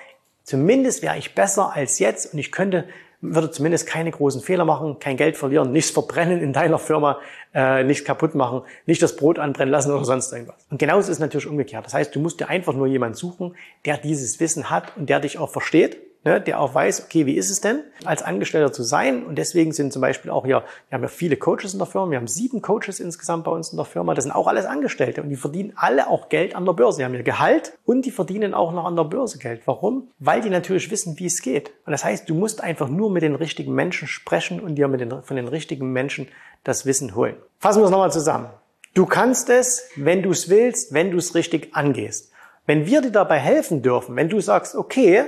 zumindest 0.44 1.02
wäre 1.02 1.18
ich 1.18 1.34
besser 1.34 1.72
als 1.74 1.98
jetzt 1.98 2.32
und 2.32 2.38
ich 2.38 2.52
könnte 2.52 2.84
würde 3.22 3.50
zumindest 3.50 3.86
keine 3.86 4.10
großen 4.10 4.40
Fehler 4.40 4.64
machen, 4.64 4.98
kein 4.98 5.16
Geld 5.16 5.36
verlieren, 5.36 5.72
nichts 5.72 5.90
verbrennen 5.90 6.40
in 6.40 6.52
deiner 6.52 6.78
Firma, 6.78 7.18
äh, 7.54 7.84
nichts 7.84 8.04
kaputt 8.04 8.34
machen, 8.34 8.62
nicht 8.86 9.02
das 9.02 9.16
Brot 9.16 9.38
anbrennen 9.38 9.70
lassen 9.70 9.92
oder 9.92 10.04
sonst 10.04 10.32
irgendwas. 10.32 10.66
Und 10.70 10.78
genauso 10.78 11.10
ist 11.10 11.16
es 11.16 11.18
natürlich 11.18 11.46
umgekehrt. 11.46 11.84
Das 11.84 11.92
heißt, 11.92 12.14
du 12.14 12.20
musst 12.20 12.40
dir 12.40 12.48
einfach 12.48 12.72
nur 12.72 12.86
jemanden 12.86 13.16
suchen, 13.16 13.54
der 13.84 13.98
dieses 13.98 14.40
Wissen 14.40 14.70
hat 14.70 14.96
und 14.96 15.10
der 15.10 15.20
dich 15.20 15.38
auch 15.38 15.50
versteht 15.50 15.98
ne, 16.24 16.40
der 16.40 16.60
auch 16.60 16.74
weiß, 16.74 17.04
okay, 17.04 17.26
wie 17.26 17.36
ist 17.36 17.50
es 17.50 17.60
denn, 17.60 17.82
als 18.04 18.22
Angestellter 18.22 18.72
zu 18.72 18.82
sein? 18.82 19.24
Und 19.24 19.36
deswegen 19.36 19.72
sind 19.72 19.92
zum 19.92 20.02
Beispiel 20.02 20.30
auch 20.30 20.44
hier, 20.44 20.62
wir 20.88 20.96
haben 20.96 21.02
ja 21.02 21.08
viele 21.08 21.36
Coaches 21.36 21.72
in 21.72 21.78
der 21.78 21.86
Firma, 21.86 22.10
wir 22.10 22.18
haben 22.18 22.26
sieben 22.26 22.62
Coaches 22.62 23.00
insgesamt 23.00 23.44
bei 23.44 23.50
uns 23.50 23.70
in 23.70 23.76
der 23.76 23.84
Firma, 23.84 24.14
das 24.14 24.24
sind 24.24 24.32
auch 24.32 24.46
alles 24.46 24.66
Angestellte 24.66 25.22
und 25.22 25.28
die 25.28 25.36
verdienen 25.36 25.72
alle 25.76 26.08
auch 26.08 26.28
Geld 26.28 26.54
an 26.54 26.64
der 26.64 26.72
Börse. 26.72 26.98
Die 26.98 27.04
haben 27.04 27.14
ihr 27.14 27.22
Gehalt 27.22 27.72
und 27.84 28.04
die 28.04 28.10
verdienen 28.10 28.54
auch 28.54 28.72
noch 28.72 28.84
an 28.84 28.96
der 28.96 29.04
Börse 29.04 29.38
Geld. 29.38 29.62
Warum? 29.66 30.08
Weil 30.18 30.40
die 30.40 30.50
natürlich 30.50 30.90
wissen, 30.90 31.18
wie 31.18 31.26
es 31.26 31.42
geht. 31.42 31.70
Und 31.86 31.92
das 31.92 32.04
heißt, 32.04 32.28
du 32.28 32.34
musst 32.34 32.62
einfach 32.62 32.88
nur 32.88 33.10
mit 33.10 33.22
den 33.22 33.34
richtigen 33.34 33.74
Menschen 33.74 34.08
sprechen 34.08 34.60
und 34.60 34.76
dir 34.76 34.88
mit 34.88 35.00
den, 35.00 35.22
von 35.22 35.36
den 35.36 35.48
richtigen 35.48 35.92
Menschen 35.92 36.28
das 36.64 36.86
Wissen 36.86 37.14
holen. 37.14 37.36
Fassen 37.58 37.80
wir 37.80 37.86
es 37.86 37.90
nochmal 37.90 38.12
zusammen. 38.12 38.50
Du 38.94 39.06
kannst 39.06 39.48
es, 39.50 39.88
wenn 39.96 40.22
du 40.22 40.30
es 40.30 40.48
willst, 40.48 40.92
wenn 40.92 41.12
du 41.12 41.18
es 41.18 41.34
richtig 41.34 41.74
angehst. 41.74 42.32
Wenn 42.66 42.86
wir 42.86 43.00
dir 43.00 43.10
dabei 43.10 43.38
helfen 43.38 43.82
dürfen, 43.82 44.16
wenn 44.16 44.28
du 44.28 44.40
sagst, 44.40 44.74
okay, 44.74 45.24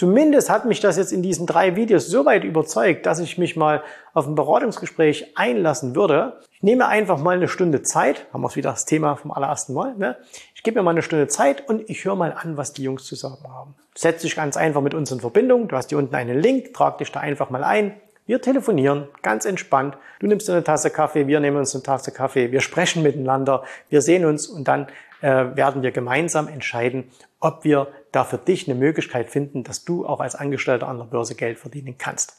Zumindest 0.00 0.48
hat 0.48 0.64
mich 0.64 0.80
das 0.80 0.96
jetzt 0.96 1.12
in 1.12 1.22
diesen 1.22 1.46
drei 1.46 1.76
Videos 1.76 2.06
so 2.06 2.24
weit 2.24 2.42
überzeugt, 2.42 3.04
dass 3.04 3.18
ich 3.18 3.36
mich 3.36 3.54
mal 3.54 3.82
auf 4.14 4.26
ein 4.26 4.34
Beratungsgespräch 4.34 5.36
einlassen 5.36 5.94
würde. 5.94 6.40
Ich 6.52 6.62
nehme 6.62 6.88
einfach 6.88 7.18
mal 7.18 7.36
eine 7.36 7.48
Stunde 7.48 7.82
Zeit, 7.82 8.26
haben 8.32 8.40
wir 8.40 8.56
wieder 8.56 8.70
das 8.70 8.86
Thema 8.86 9.16
vom 9.16 9.30
allerersten 9.30 9.74
Mal. 9.74 9.94
Ne? 9.98 10.16
Ich 10.54 10.62
gebe 10.62 10.78
mir 10.78 10.84
mal 10.84 10.92
eine 10.92 11.02
Stunde 11.02 11.28
Zeit 11.28 11.68
und 11.68 11.90
ich 11.90 12.02
höre 12.06 12.16
mal 12.16 12.32
an, 12.32 12.56
was 12.56 12.72
die 12.72 12.82
Jungs 12.82 13.04
zu 13.04 13.14
sagen 13.14 13.44
haben. 13.46 13.74
Setz 13.94 14.22
dich 14.22 14.36
ganz 14.36 14.56
einfach 14.56 14.80
mit 14.80 14.94
uns 14.94 15.12
in 15.12 15.20
Verbindung. 15.20 15.68
Du 15.68 15.76
hast 15.76 15.90
hier 15.90 15.98
unten 15.98 16.14
einen 16.14 16.40
Link, 16.40 16.72
trag 16.72 16.96
dich 16.96 17.12
da 17.12 17.20
einfach 17.20 17.50
mal 17.50 17.62
ein. 17.62 17.92
Wir 18.24 18.40
telefonieren 18.40 19.06
ganz 19.20 19.44
entspannt. 19.44 19.98
Du 20.18 20.28
nimmst 20.28 20.48
eine 20.48 20.64
Tasse 20.64 20.88
Kaffee, 20.88 21.26
wir 21.26 21.40
nehmen 21.40 21.58
uns 21.58 21.74
eine 21.74 21.82
Tasse 21.82 22.10
Kaffee, 22.10 22.52
wir 22.52 22.62
sprechen 22.62 23.02
miteinander, 23.02 23.64
wir 23.90 24.00
sehen 24.00 24.24
uns 24.24 24.46
und 24.46 24.66
dann 24.66 24.86
werden 25.20 25.82
wir 25.82 25.90
gemeinsam 25.90 26.48
entscheiden, 26.48 27.10
ob 27.40 27.64
wir 27.64 27.88
da 28.12 28.24
für 28.24 28.38
dich 28.38 28.68
eine 28.68 28.78
Möglichkeit 28.78 29.28
finden, 29.28 29.64
dass 29.64 29.84
du 29.84 30.06
auch 30.06 30.20
als 30.20 30.34
Angestellter 30.34 30.88
an 30.88 30.98
der 30.98 31.04
Börse 31.04 31.34
Geld 31.34 31.58
verdienen 31.58 31.96
kannst. 31.98 32.36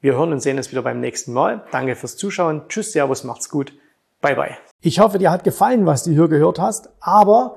Wir 0.00 0.14
hören 0.14 0.32
und 0.32 0.40
sehen 0.40 0.56
uns 0.56 0.70
wieder 0.70 0.82
beim 0.82 1.00
nächsten 1.00 1.32
Mal. 1.32 1.64
Danke 1.72 1.96
fürs 1.96 2.16
Zuschauen. 2.16 2.62
Tschüss, 2.68 2.92
Servus, 2.92 3.24
macht's 3.24 3.48
gut. 3.48 3.72
Bye, 4.20 4.34
bye. 4.34 4.56
Ich 4.80 5.00
hoffe, 5.00 5.18
dir 5.18 5.30
hat 5.30 5.44
gefallen, 5.44 5.86
was 5.86 6.04
du 6.04 6.10
hier 6.10 6.28
gehört 6.28 6.58
hast, 6.58 6.90
aber 7.00 7.56